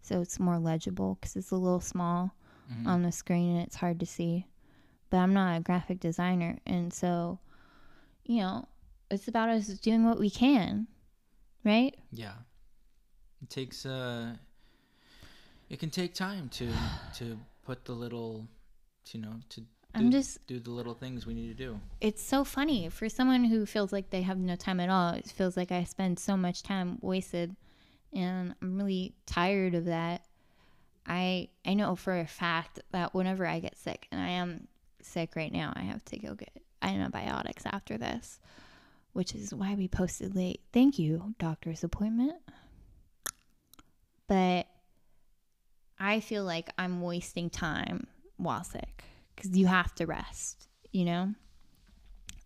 so 0.02 0.20
it's 0.20 0.38
more 0.38 0.58
legible 0.58 1.16
because 1.16 1.34
it's 1.34 1.50
a 1.50 1.56
little 1.56 1.80
small 1.80 2.32
Mhm. 2.70 2.86
on 2.86 3.02
the 3.02 3.10
screen 3.10 3.56
and 3.56 3.66
it's 3.66 3.76
hard 3.76 3.98
to 4.00 4.06
see. 4.06 4.46
But 5.10 5.18
I'm 5.18 5.34
not 5.34 5.56
a 5.56 5.60
graphic 5.60 5.98
designer, 6.00 6.58
and 6.66 6.92
so, 6.92 7.40
you 8.24 8.38
know, 8.38 8.68
it's 9.10 9.28
about 9.28 9.48
us 9.48 9.66
doing 9.66 10.04
what 10.04 10.18
we 10.18 10.30
can, 10.30 10.86
right? 11.64 11.96
Yeah, 12.12 12.34
it 13.42 13.50
takes 13.50 13.84
uh, 13.86 14.36
it 15.68 15.78
can 15.78 15.90
take 15.90 16.14
time 16.14 16.48
to 16.50 16.72
to 17.14 17.38
put 17.64 17.84
the 17.84 17.94
little, 17.94 18.46
you 19.12 19.20
know, 19.20 19.40
to 19.50 19.64
do, 19.96 20.04
I'm 20.04 20.10
just 20.10 20.46
do 20.46 20.60
the 20.60 20.70
little 20.70 20.94
things 20.94 21.26
we 21.26 21.34
need 21.34 21.48
to 21.48 21.64
do. 21.64 21.80
it's 22.00 22.22
so 22.22 22.44
funny 22.44 22.88
for 22.88 23.08
someone 23.08 23.44
who 23.44 23.66
feels 23.66 23.92
like 23.92 24.10
they 24.10 24.22
have 24.22 24.38
no 24.38 24.56
time 24.56 24.80
at 24.80 24.88
all. 24.88 25.14
It 25.14 25.26
feels 25.26 25.56
like 25.56 25.72
I 25.72 25.84
spend 25.84 26.18
so 26.18 26.36
much 26.36 26.62
time 26.62 26.98
wasted, 27.00 27.56
and 28.12 28.54
I'm 28.60 28.76
really 28.76 29.14
tired 29.26 29.74
of 29.74 29.86
that. 29.86 30.24
I 31.06 31.48
I 31.64 31.74
know 31.74 31.96
for 31.96 32.18
a 32.18 32.26
fact 32.26 32.80
that 32.92 33.14
whenever 33.14 33.46
I 33.46 33.60
get 33.60 33.76
sick, 33.76 34.08
and 34.10 34.20
I 34.20 34.28
am 34.28 34.68
sick 35.02 35.36
right 35.36 35.52
now, 35.52 35.72
I 35.76 35.82
have 35.82 36.04
to 36.06 36.18
go 36.18 36.34
get 36.34 36.52
antibiotics 36.82 37.64
after 37.66 37.96
this, 37.96 38.40
which 39.12 39.34
is 39.34 39.54
why 39.54 39.74
we 39.74 39.88
posted 39.88 40.34
late. 40.34 40.60
Thank 40.72 40.98
you, 40.98 41.34
doctor's 41.38 41.84
appointment. 41.84 42.36
But 44.28 44.66
I 45.98 46.20
feel 46.20 46.44
like 46.44 46.68
I'm 46.76 47.00
wasting 47.00 47.48
time 47.48 48.08
while 48.36 48.64
sick 48.64 49.04
because 49.36 49.56
you 49.56 49.66
have 49.66 49.94
to 49.96 50.06
rest, 50.06 50.68
you 50.92 51.04
know? 51.04 51.34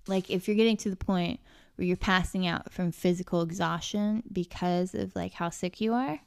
Like 0.07 0.29
if 0.31 0.49
you're 0.49 0.57
getting 0.57 0.77
to 0.79 0.91
the 0.91 0.97
point 0.97 1.41
where 1.77 1.87
you're 1.87 1.97
passing 1.97 2.47
out 2.47 2.73
from 2.73 2.93
physical 2.93 3.43
exhaustion 3.43 4.23
because 4.31 4.95
of 4.95 5.15
like 5.15 5.33
how 5.33 5.51
sick 5.51 5.81
you 5.81 5.95
are, 5.95 6.21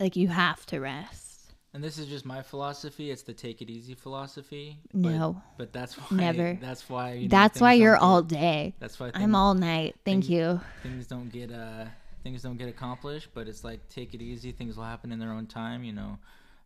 like 0.00 0.16
you 0.16 0.28
have 0.28 0.64
to 0.66 0.80
rest. 0.80 1.28
And 1.74 1.82
this 1.82 1.96
is 1.96 2.06
just 2.06 2.26
my 2.26 2.42
philosophy. 2.42 3.10
It's 3.10 3.22
the 3.22 3.32
take 3.32 3.62
it 3.62 3.70
easy 3.70 3.94
philosophy. 3.94 4.78
No, 4.92 5.42
but 5.56 5.72
that's 5.72 5.94
why. 5.94 6.16
Never. 6.16 6.58
That's 6.60 6.88
why. 6.90 7.12
You 7.14 7.22
know, 7.22 7.28
that's 7.28 7.60
why 7.62 7.72
you're 7.72 7.96
all 7.96 8.22
day. 8.22 8.74
That's 8.78 9.00
why 9.00 9.10
I'm 9.14 9.34
all 9.34 9.54
night. 9.54 9.94
Thank 10.04 10.24
things- 10.24 10.30
you. 10.30 10.60
things 10.82 11.06
don't 11.06 11.30
get 11.30 11.50
uh 11.50 11.86
things 12.22 12.42
don't 12.42 12.56
get 12.56 12.68
accomplished 12.68 13.28
but 13.34 13.48
it's 13.48 13.64
like 13.64 13.88
take 13.88 14.14
it 14.14 14.22
easy 14.22 14.52
things 14.52 14.76
will 14.76 14.84
happen 14.84 15.12
in 15.12 15.18
their 15.18 15.32
own 15.32 15.46
time 15.46 15.84
you 15.84 15.92
know 15.92 16.18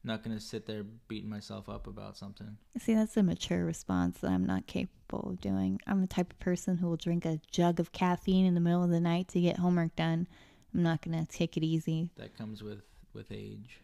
not 0.06 0.22
gonna 0.22 0.40
sit 0.40 0.66
there 0.66 0.84
beating 1.08 1.28
myself 1.28 1.68
up 1.68 1.86
about 1.86 2.16
something 2.16 2.56
See, 2.78 2.94
that's 2.94 3.16
a 3.16 3.22
mature 3.22 3.64
response 3.64 4.18
that 4.18 4.30
I'm 4.30 4.46
not 4.46 4.66
capable 4.66 5.30
of 5.30 5.40
doing. 5.40 5.80
I'm 5.86 6.00
the 6.00 6.06
type 6.06 6.30
of 6.32 6.38
person 6.38 6.76
who 6.76 6.88
will 6.88 6.96
drink 6.96 7.24
a 7.24 7.40
jug 7.50 7.80
of 7.80 7.92
caffeine 7.92 8.46
in 8.46 8.54
the 8.54 8.60
middle 8.60 8.84
of 8.84 8.90
the 8.90 9.00
night 9.00 9.28
to 9.28 9.40
get 9.40 9.58
homework 9.58 9.96
done. 9.96 10.26
I'm 10.74 10.82
not 10.82 11.02
going 11.02 11.18
to 11.18 11.30
take 11.30 11.56
it 11.56 11.64
easy. 11.64 12.10
that 12.16 12.36
comes 12.36 12.62
with 12.62 12.82
with 13.14 13.32
age 13.32 13.80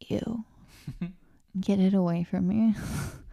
Ew. 0.00 0.44
Get 1.60 1.78
it 1.78 1.94
away 1.94 2.24
from 2.24 2.46
me. 2.48 2.74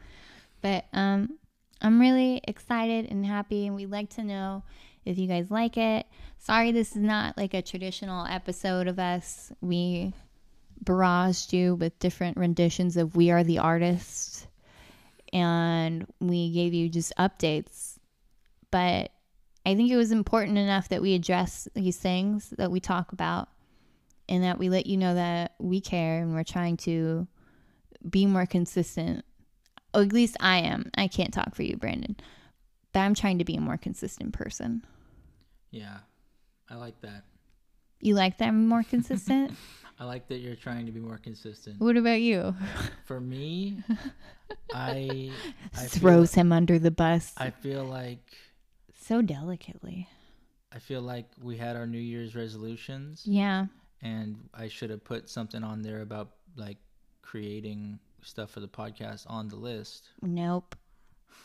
but 0.62 0.86
um 0.93 1.38
I'm 1.82 1.99
really 1.99 2.39
excited 2.47 3.12
and 3.12 3.26
happy 3.26 3.67
and 3.67 3.76
we'd 3.76 3.91
like 3.91 4.10
to 4.12 4.23
know 4.23 4.63
if 5.04 5.17
you 5.17 5.28
guys 5.28 5.52
like 5.52 5.76
it. 5.78 6.06
Sorry 6.38 6.71
this 6.71 6.91
is 6.91 7.02
not 7.02 7.38
like 7.38 7.54
a 7.54 7.62
traditional 7.62 8.26
episode 8.26 8.88
of 8.88 8.97
us. 8.97 9.52
We 9.60 10.13
barraged 10.84 11.54
you 11.54 11.76
with 11.76 11.98
different 12.00 12.38
renditions 12.38 12.98
of 12.98 13.15
We 13.15 13.32
Are 13.32 13.43
the 13.43 13.60
Artist 13.60 14.48
and 15.32 16.06
we 16.19 16.52
gave 16.52 16.74
you 16.74 16.89
just 16.89 17.13
updates. 17.17 17.98
But 18.72 19.12
I 19.65 19.76
think 19.76 19.91
it 19.91 19.98
was 19.98 20.12
important 20.12 20.58
enough 20.58 20.89
that 20.89 21.02
we 21.02 21.13
address 21.15 21.67
these 21.74 21.98
things 21.98 22.50
that 22.58 22.72
we 22.72 22.80
talk 22.80 23.12
about 23.13 23.50
and 24.30 24.43
that 24.43 24.58
we 24.60 24.69
let 24.69 24.86
you 24.86 24.98
know 24.98 25.15
that 25.15 25.54
we 25.60 25.82
care 25.82 26.22
and 26.22 26.34
we're 26.34 26.43
trying 26.43 26.78
to 26.78 27.28
be 28.10 28.26
more 28.26 28.46
consistent. 28.46 29.24
Or 29.93 30.02
at 30.02 30.13
least 30.13 30.38
I 30.39 30.58
am. 30.60 30.89
I 30.96 31.08
can't 31.08 31.34
talk 31.34 31.56
for 31.56 31.63
you, 31.63 31.78
Brandon. 31.78 32.15
But 32.91 33.00
I'm 33.02 33.13
trying 33.13 33.39
to 33.39 33.46
be 33.46 33.56
a 33.56 33.62
more 33.62 33.78
consistent 33.78 34.34
person. 34.34 34.84
yeah 35.72 35.98
i 36.69 36.76
like 36.76 37.00
that 37.02 37.24
You 38.00 38.15
like 38.15 38.38
that 38.38 38.48
I'm 38.50 38.67
more 38.67 38.84
consistent? 38.84 39.52
i 40.04 40.06
like 40.06 40.28
that 40.28 40.39
you're 40.39 40.56
trying 40.56 40.86
to 40.86 40.92
be 40.92 41.00
more 41.00 41.18
consistent 41.18 41.80
what 41.80 41.96
about 41.96 42.20
you? 42.20 42.54
for 43.06 43.20
me 43.22 43.78
i 44.74 45.32
I 45.76 45.86
feel, 45.86 46.02
Throws 46.02 46.34
him 46.34 46.52
under 46.52 46.78
the 46.78 46.92
bus 46.92 47.32
i 47.38 47.50
feel 47.50 47.86
like 47.86 48.20
so 49.02 49.22
delicately. 49.22 50.08
i 50.74 50.80
feel 50.80 51.02
like 51.02 51.26
we 51.42 51.56
had 51.58 51.76
our 51.78 51.88
new 51.88 52.00
year's 52.00 52.36
resolutions 52.36 53.22
Yeah. 53.26 53.68
and 54.02 54.38
i 54.54 54.68
should 54.68 54.89
have 54.89 55.04
put 55.06 55.30
something 55.30 55.63
on 55.63 55.82
there 55.82 56.02
about 56.02 56.32
like 56.58 56.78
creating 57.22 58.00
stuff 58.22 58.52
for 58.52 58.60
the 58.60 58.68
podcast 58.68 59.24
on 59.28 59.48
the 59.48 59.56
list 59.56 60.10
Nope. 60.22 60.76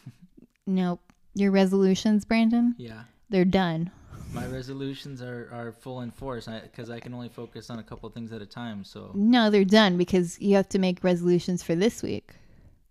nope. 0.66 1.00
Your 1.34 1.52
resolutions, 1.52 2.24
Brandon, 2.24 2.74
yeah 2.78 3.04
they're 3.30 3.44
done. 3.44 3.90
My 4.32 4.46
resolutions 4.46 5.22
are, 5.22 5.48
are 5.52 5.72
full 5.72 6.02
in 6.02 6.10
force 6.10 6.46
because 6.46 6.90
I, 6.90 7.00
can 7.00 7.14
only 7.14 7.28
focus 7.28 7.70
on 7.70 7.78
a 7.78 7.82
couple 7.82 8.08
things 8.10 8.30
at 8.32 8.42
a 8.42 8.46
time. 8.46 8.84
So, 8.84 9.10
No, 9.14 9.50
they're 9.50 9.64
done 9.64 9.96
because 9.96 10.38
you 10.40 10.54
have 10.56 10.68
to 10.70 10.78
make 10.78 11.02
resolutions 11.02 11.62
for 11.62 11.74
this 11.74 12.02
week. 12.02 12.32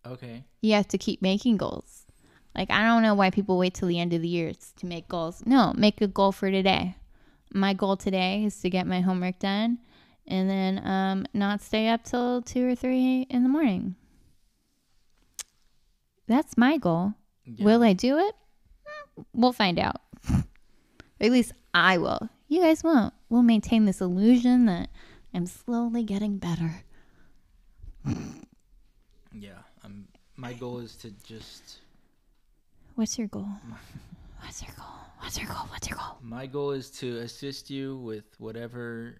okay. 0.06 0.43
you 0.62 0.73
have 0.73 0.88
to 0.89 0.97
keep 0.97 1.21
making 1.21 1.58
goals. 1.58 2.04
Like 2.56 2.71
I 2.71 2.84
don't 2.88 3.04
know 3.04 3.13
why 3.13 3.30
people 3.30 3.58
wait 3.60 3.76
till 3.76 3.88
the 3.88 4.00
end 4.00 4.13
of 4.13 4.21
the 4.23 4.28
year 4.28 4.52
to 4.78 4.86
make 4.88 5.08
goals. 5.08 5.43
No, 5.45 5.73
make 5.78 6.02
a 6.02 6.08
goal 6.08 6.32
for 6.32 6.50
today. 6.50 6.95
My 7.54 7.73
goal 7.73 7.95
today 7.97 8.43
is 8.43 8.60
to 8.62 8.69
get 8.69 8.88
my 8.88 9.02
homework 9.02 9.38
done 9.38 9.78
and 10.26 10.50
then 10.50 10.86
um, 10.86 11.26
not 11.36 11.62
stay 11.62 11.88
up 11.88 12.04
till 12.04 12.41
two 12.41 12.67
or 12.67 12.73
three 12.76 13.28
in 13.30 13.43
the 13.43 13.50
morning. 13.50 13.95
That's 16.28 16.58
my 16.58 16.78
goal. 16.78 17.13
Yeah. 17.45 17.63
Will 17.65 17.84
I 17.84 17.93
do 17.93 18.17
it? 18.17 18.36
Mm, 19.19 19.26
We'll 19.34 19.54
find 19.54 19.78
out. 19.80 20.02
Or 21.19 21.25
at 21.25 21.32
least 21.32 21.53
I 21.73 21.97
will. 21.97 22.30
You 22.47 22.62
guys 22.62 22.84
won't. 22.84 23.13
We'll 23.30 23.43
maintain 23.43 23.86
this 23.86 24.01
illusion 24.01 24.65
that 24.67 24.89
I'm 25.34 25.45
slowly 25.45 26.03
getting 26.03 26.38
better. 26.38 26.84
Yeah. 29.34 29.51
Um, 29.84 30.08
my 30.36 30.53
goal 30.53 30.80
is 30.80 30.95
to 30.97 31.12
just. 31.23 31.80
What's 32.95 33.17
your 33.17 33.27
goal? 33.27 33.47
What's 34.41 34.62
your 34.63 34.71
goal? 34.77 34.86
What's 35.19 35.38
your 35.38 35.47
goal? 35.47 35.65
What's 35.69 35.89
your 35.89 35.97
goal? 35.97 36.17
My 36.21 36.45
goal 36.45 36.71
is 36.71 36.89
to 36.91 37.17
assist 37.17 37.69
you 37.69 37.97
with 37.97 38.23
whatever, 38.39 39.15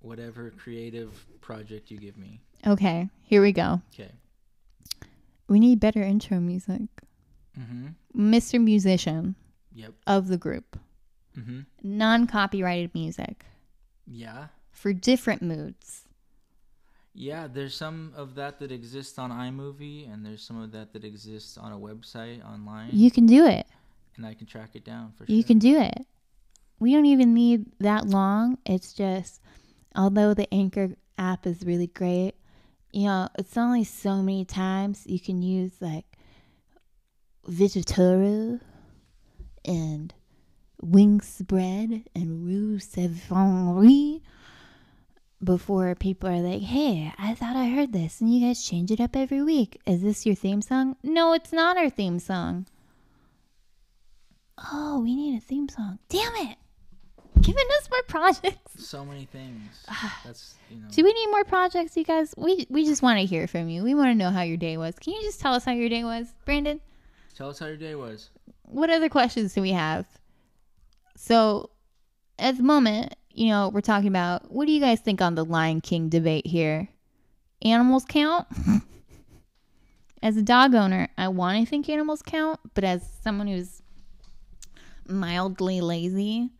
whatever 0.00 0.50
creative 0.50 1.24
project 1.40 1.90
you 1.90 1.98
give 1.98 2.16
me. 2.16 2.40
Okay, 2.66 3.08
here 3.22 3.40
we 3.42 3.52
go. 3.52 3.80
Okay. 3.94 4.10
We 5.48 5.60
need 5.60 5.78
better 5.80 6.02
intro 6.02 6.40
music. 6.40 6.80
Mm-hmm. 7.58 7.88
Mr. 8.34 8.60
Musician 8.62 9.36
Yep. 9.74 9.92
of 10.06 10.28
the 10.28 10.38
group. 10.38 10.78
Mm-hmm. 11.38 11.60
Non 11.82 12.26
copyrighted 12.26 12.94
music 12.94 13.44
Yeah. 14.06 14.48
for 14.70 14.92
different 14.92 15.42
moods. 15.42 16.02
Yeah, 17.18 17.46
there's 17.46 17.74
some 17.74 18.12
of 18.16 18.34
that 18.34 18.58
that 18.60 18.70
exists 18.70 19.18
on 19.18 19.30
iMovie, 19.30 20.12
and 20.12 20.24
there's 20.24 20.42
some 20.42 20.60
of 20.60 20.72
that 20.72 20.92
that 20.92 21.02
exists 21.04 21.56
on 21.56 21.72
a 21.72 21.78
website 21.78 22.44
online, 22.44 22.90
You 22.92 23.10
can 23.10 23.24
do 23.26 23.46
it. 23.46 23.66
and 24.16 24.26
I 24.26 24.34
can 24.34 24.46
track 24.46 24.70
it 24.74 24.84
down 24.84 25.12
for 25.12 25.24
You 25.26 25.40
sure. 25.42 25.46
can 25.46 25.58
do 25.58 25.78
it. 25.80 26.06
We 26.78 26.92
don't 26.92 27.06
even 27.06 27.32
need 27.32 27.66
that 27.80 28.06
long. 28.06 28.58
It's 28.66 28.92
just, 28.92 29.40
although 29.94 30.34
the 30.34 30.52
Anchor 30.52 30.90
app 31.16 31.46
is 31.46 31.64
really 31.64 31.86
great, 31.86 32.34
you 32.92 33.06
know, 33.06 33.28
it's 33.38 33.56
only 33.56 33.84
so 33.84 34.16
many 34.22 34.44
times 34.44 35.06
you 35.06 35.18
can 35.20 35.40
use 35.42 35.72
like 35.80 36.04
Vegetaro 37.48 38.60
and 39.64 40.12
wing 40.80 41.20
spread 41.20 42.04
and 42.14 42.46
Rue 42.46 42.78
savonry 42.78 44.22
before 45.42 45.94
people 45.94 46.28
are 46.28 46.40
like, 46.40 46.62
hey, 46.62 47.12
I 47.18 47.34
thought 47.34 47.56
I 47.56 47.68
heard 47.68 47.92
this 47.92 48.20
and 48.20 48.32
you 48.32 48.46
guys 48.46 48.64
change 48.64 48.90
it 48.90 49.00
up 49.00 49.16
every 49.16 49.42
week. 49.42 49.80
Is 49.86 50.02
this 50.02 50.26
your 50.26 50.34
theme 50.34 50.62
song? 50.62 50.96
No, 51.02 51.32
it's 51.32 51.52
not 51.52 51.76
our 51.76 51.90
theme 51.90 52.18
song. 52.18 52.66
Oh, 54.72 55.00
we 55.00 55.14
need 55.14 55.36
a 55.36 55.40
theme 55.40 55.68
song. 55.68 55.98
Damn 56.08 56.34
it. 56.36 56.56
Giving 57.40 57.66
us 57.78 57.90
more 57.90 58.02
projects. 58.08 58.60
So 58.78 59.06
many 59.06 59.24
things. 59.24 59.86
That's 60.24 60.54
you 60.70 60.76
know. 60.76 60.88
Do 60.90 61.02
we 61.02 61.12
need 61.12 61.30
more 61.30 61.44
projects, 61.44 61.96
you 61.96 62.04
guys? 62.04 62.34
We 62.36 62.66
we 62.68 62.84
just 62.84 63.00
want 63.00 63.18
to 63.20 63.24
hear 63.24 63.46
from 63.46 63.70
you. 63.70 63.82
We 63.82 63.94
want 63.94 64.10
to 64.10 64.14
know 64.14 64.30
how 64.30 64.42
your 64.42 64.58
day 64.58 64.76
was. 64.76 64.94
Can 64.98 65.14
you 65.14 65.22
just 65.22 65.40
tell 65.40 65.54
us 65.54 65.64
how 65.64 65.72
your 65.72 65.88
day 65.88 66.04
was, 66.04 66.34
Brandon? 66.44 66.80
Tell 67.34 67.48
us 67.48 67.58
how 67.58 67.66
your 67.66 67.78
day 67.78 67.94
was. 67.94 68.28
What 68.64 68.90
other 68.90 69.08
questions 69.08 69.54
do 69.54 69.62
we 69.62 69.72
have? 69.72 70.06
So, 71.16 71.70
at 72.38 72.56
the 72.56 72.62
moment, 72.62 73.14
you 73.30 73.48
know, 73.48 73.68
we're 73.68 73.80
talking 73.80 74.08
about 74.08 74.50
what 74.52 74.66
do 74.66 74.72
you 74.72 74.80
guys 74.80 75.00
think 75.00 75.20
on 75.20 75.34
the 75.34 75.44
Lion 75.44 75.80
King 75.80 76.08
debate 76.08 76.46
here? 76.46 76.88
Animals 77.62 78.04
count? 78.06 78.46
as 80.22 80.36
a 80.36 80.42
dog 80.42 80.74
owner, 80.74 81.08
I 81.16 81.28
want 81.28 81.58
to 81.58 81.68
think 81.68 81.88
animals 81.88 82.22
count, 82.22 82.60
but 82.74 82.84
as 82.84 83.02
someone 83.22 83.46
who's 83.46 83.82
mildly 85.06 85.80
lazy, 85.80 86.50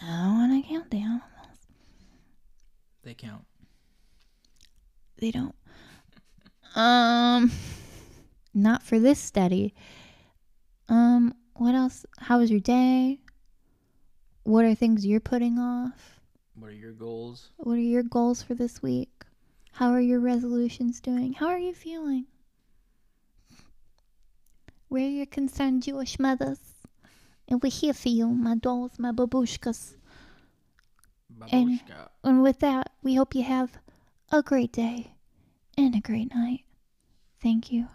I 0.00 0.06
don't 0.06 0.38
want 0.38 0.64
to 0.64 0.68
count 0.68 0.90
the 0.90 0.98
animals. 0.98 1.22
They 3.02 3.14
count. 3.14 3.44
They 5.18 5.30
don't. 5.30 5.54
Um, 6.74 7.50
not 8.54 8.82
for 8.82 8.98
this 8.98 9.18
study. 9.18 9.74
Um, 10.88 11.34
what 11.54 11.74
else? 11.74 12.04
How 12.18 12.38
was 12.38 12.50
your 12.50 12.60
day? 12.60 13.20
What 14.44 14.64
are 14.64 14.74
things 14.74 15.04
you're 15.06 15.20
putting 15.20 15.58
off? 15.58 16.20
What 16.54 16.68
are 16.68 16.74
your 16.74 16.92
goals? 16.92 17.50
What 17.56 17.74
are 17.74 17.80
your 17.80 18.02
goals 18.02 18.42
for 18.42 18.54
this 18.54 18.82
week? 18.82 19.24
How 19.72 19.90
are 19.90 20.00
your 20.00 20.20
resolutions 20.20 21.00
doing? 21.00 21.32
How 21.32 21.48
are 21.48 21.58
you 21.58 21.74
feeling? 21.74 22.26
We're 24.88 25.08
your 25.10 25.26
concerned 25.26 25.82
Jewish 25.82 26.18
mothers. 26.18 26.60
And 27.48 27.62
we're 27.62 27.70
here 27.70 27.92
for 27.94 28.08
you, 28.10 28.28
my 28.28 28.54
dolls, 28.54 28.98
my 28.98 29.10
babushkas. 29.12 29.96
And- 31.50 31.70
And 32.22 32.42
with 32.42 32.60
that, 32.60 32.92
we 33.02 33.14
hope 33.16 33.34
you 33.34 33.42
have 33.42 33.78
a 34.30 34.42
great 34.42 34.72
day 34.72 35.12
and 35.76 35.94
a 35.94 36.00
great 36.00 36.34
night. 36.34 36.64
Thank 37.40 37.72
you. 37.72 37.88